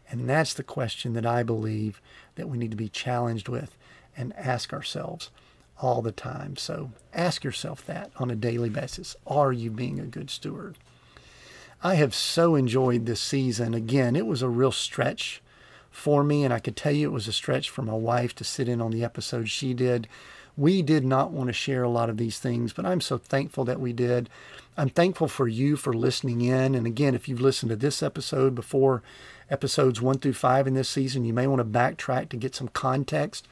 And 0.09 0.29
that's 0.29 0.53
the 0.53 0.63
question 0.63 1.13
that 1.13 1.25
I 1.25 1.43
believe 1.43 2.01
that 2.35 2.49
we 2.49 2.57
need 2.57 2.71
to 2.71 2.77
be 2.77 2.89
challenged 2.89 3.49
with 3.49 3.77
and 4.15 4.33
ask 4.35 4.73
ourselves 4.73 5.29
all 5.81 6.01
the 6.01 6.11
time. 6.11 6.57
So 6.57 6.91
ask 7.13 7.43
yourself 7.43 7.85
that 7.85 8.11
on 8.17 8.31
a 8.31 8.35
daily 8.35 8.69
basis. 8.69 9.15
Are 9.25 9.51
you 9.51 9.69
being 9.69 9.99
a 9.99 10.05
good 10.05 10.29
steward? 10.29 10.77
I 11.83 11.95
have 11.95 12.15
so 12.15 12.55
enjoyed 12.55 13.05
this 13.05 13.21
season. 13.21 13.73
Again, 13.73 14.15
it 14.15 14.25
was 14.25 14.41
a 14.41 14.49
real 14.49 14.71
stretch 14.71 15.41
for 15.91 16.23
me, 16.23 16.43
and 16.43 16.53
I 16.53 16.59
could 16.59 16.75
tell 16.75 16.91
you 16.91 17.07
it 17.07 17.13
was 17.13 17.27
a 17.27 17.33
stretch 17.33 17.69
for 17.69 17.83
my 17.83 17.93
wife 17.93 18.33
to 18.35 18.43
sit 18.43 18.67
in 18.67 18.81
on 18.81 18.91
the 18.91 19.03
episode 19.03 19.49
she 19.49 19.73
did. 19.73 20.07
We 20.57 20.81
did 20.81 21.05
not 21.05 21.31
want 21.31 21.47
to 21.47 21.53
share 21.53 21.83
a 21.83 21.89
lot 21.89 22.09
of 22.09 22.17
these 22.17 22.39
things, 22.39 22.73
but 22.73 22.85
I'm 22.85 22.99
so 22.99 23.19
thankful 23.19 23.63
that 23.65 23.79
we 23.79 23.93
did. 23.93 24.27
I'm 24.75 24.89
thankful 24.89 25.27
for 25.27 25.47
you 25.47 25.77
for 25.77 25.93
listening 25.93 26.41
in. 26.41 26.73
And 26.73 26.87
again, 26.87 27.13
if 27.13 27.29
you've 27.29 27.41
listened 27.41 27.69
to 27.69 27.75
this 27.75 28.01
episode 28.01 28.55
before 28.55 29.03
episodes 29.51 30.01
one 30.01 30.17
through 30.17 30.33
five 30.33 30.65
in 30.65 30.73
this 30.73 30.89
season, 30.89 31.25
you 31.25 31.33
may 31.33 31.45
want 31.45 31.59
to 31.59 31.79
backtrack 31.79 32.29
to 32.29 32.37
get 32.37 32.55
some 32.55 32.69
context. 32.69 33.47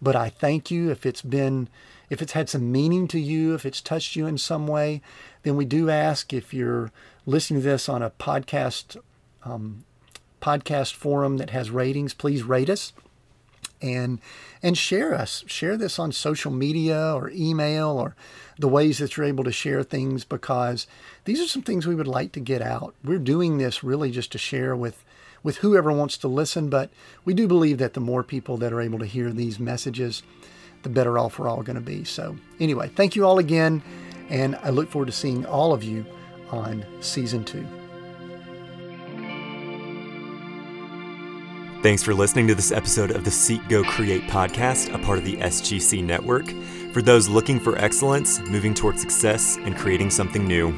But 0.00 0.14
I 0.14 0.28
thank 0.28 0.70
you 0.70 0.90
if 0.90 1.04
it's 1.04 1.22
been, 1.22 1.68
if 2.10 2.22
it's 2.22 2.32
had 2.32 2.48
some 2.48 2.70
meaning 2.70 3.08
to 3.08 3.18
you, 3.18 3.54
if 3.54 3.66
it's 3.66 3.80
touched 3.80 4.14
you 4.14 4.26
in 4.26 4.38
some 4.38 4.68
way, 4.68 5.02
then 5.42 5.56
we 5.56 5.64
do 5.64 5.90
ask 5.90 6.32
if 6.32 6.54
you're 6.54 6.92
listening 7.24 7.60
to 7.60 7.68
this 7.68 7.88
on 7.88 8.02
a 8.02 8.10
podcast 8.10 8.96
um, 9.42 9.84
podcast 10.40 10.92
forum 10.94 11.38
that 11.38 11.50
has 11.50 11.70
ratings, 11.70 12.14
please 12.14 12.42
rate 12.44 12.70
us 12.70 12.92
and 13.80 14.20
and 14.62 14.76
share 14.76 15.14
us. 15.14 15.44
Share 15.46 15.76
this 15.76 15.98
on 15.98 16.12
social 16.12 16.50
media 16.50 17.14
or 17.14 17.30
email 17.30 17.90
or 17.90 18.14
the 18.58 18.68
ways 18.68 18.98
that 18.98 19.16
you're 19.16 19.26
able 19.26 19.44
to 19.44 19.52
share 19.52 19.82
things 19.82 20.24
because 20.24 20.86
these 21.24 21.40
are 21.40 21.46
some 21.46 21.62
things 21.62 21.86
we 21.86 21.94
would 21.94 22.06
like 22.06 22.32
to 22.32 22.40
get 22.40 22.62
out. 22.62 22.94
We're 23.04 23.18
doing 23.18 23.58
this 23.58 23.84
really 23.84 24.10
just 24.10 24.32
to 24.32 24.38
share 24.38 24.74
with 24.74 25.04
with 25.42 25.58
whoever 25.58 25.92
wants 25.92 26.18
to 26.18 26.28
listen, 26.28 26.68
but 26.68 26.90
we 27.24 27.32
do 27.32 27.46
believe 27.46 27.78
that 27.78 27.94
the 27.94 28.00
more 28.00 28.24
people 28.24 28.56
that 28.56 28.72
are 28.72 28.80
able 28.80 28.98
to 28.98 29.06
hear 29.06 29.30
these 29.30 29.60
messages, 29.60 30.24
the 30.82 30.88
better 30.88 31.18
off 31.18 31.38
we're 31.38 31.48
all 31.48 31.62
going 31.62 31.76
to 31.76 31.80
be. 31.80 32.02
So, 32.02 32.36
anyway, 32.58 32.90
thank 32.96 33.14
you 33.14 33.24
all 33.24 33.38
again, 33.38 33.80
and 34.28 34.56
I 34.56 34.70
look 34.70 34.90
forward 34.90 35.06
to 35.06 35.12
seeing 35.12 35.46
all 35.46 35.72
of 35.72 35.84
you 35.84 36.04
on 36.50 36.84
season 37.00 37.44
two. 37.44 37.64
Thanks 41.82 42.02
for 42.02 42.14
listening 42.14 42.48
to 42.48 42.54
this 42.54 42.72
episode 42.72 43.10
of 43.10 43.22
the 43.22 43.30
Seek 43.30 43.68
Go 43.68 43.84
Create 43.84 44.22
podcast, 44.22 44.92
a 44.92 44.98
part 44.98 45.18
of 45.18 45.24
the 45.24 45.36
SGC 45.36 46.02
network. 46.02 46.46
For 46.92 47.02
those 47.02 47.28
looking 47.28 47.60
for 47.60 47.78
excellence, 47.78 48.40
moving 48.40 48.72
toward 48.72 48.98
success, 48.98 49.58
and 49.58 49.76
creating 49.76 50.10
something 50.10 50.46
new. 50.46 50.74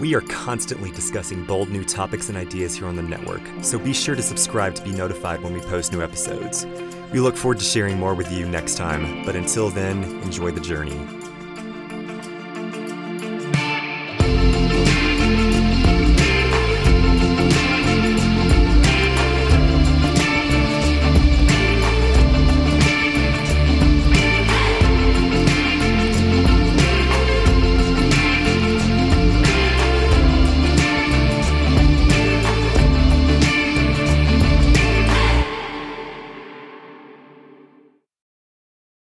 We 0.00 0.14
are 0.14 0.20
constantly 0.22 0.90
discussing 0.90 1.44
bold 1.44 1.70
new 1.70 1.84
topics 1.84 2.28
and 2.28 2.36
ideas 2.36 2.76
here 2.76 2.86
on 2.86 2.96
the 2.96 3.02
network, 3.02 3.42
so 3.62 3.78
be 3.78 3.94
sure 3.94 4.16
to 4.16 4.22
subscribe 4.22 4.74
to 4.74 4.82
be 4.82 4.90
notified 4.90 5.42
when 5.42 5.54
we 5.54 5.60
post 5.60 5.92
new 5.92 6.02
episodes. 6.02 6.66
We 7.12 7.20
look 7.20 7.36
forward 7.36 7.58
to 7.60 7.64
sharing 7.64 7.98
more 7.98 8.14
with 8.14 8.30
you 8.30 8.46
next 8.46 8.76
time, 8.76 9.24
but 9.24 9.36
until 9.36 9.70
then, 9.70 10.02
enjoy 10.22 10.50
the 10.50 10.60
journey. 10.60 11.25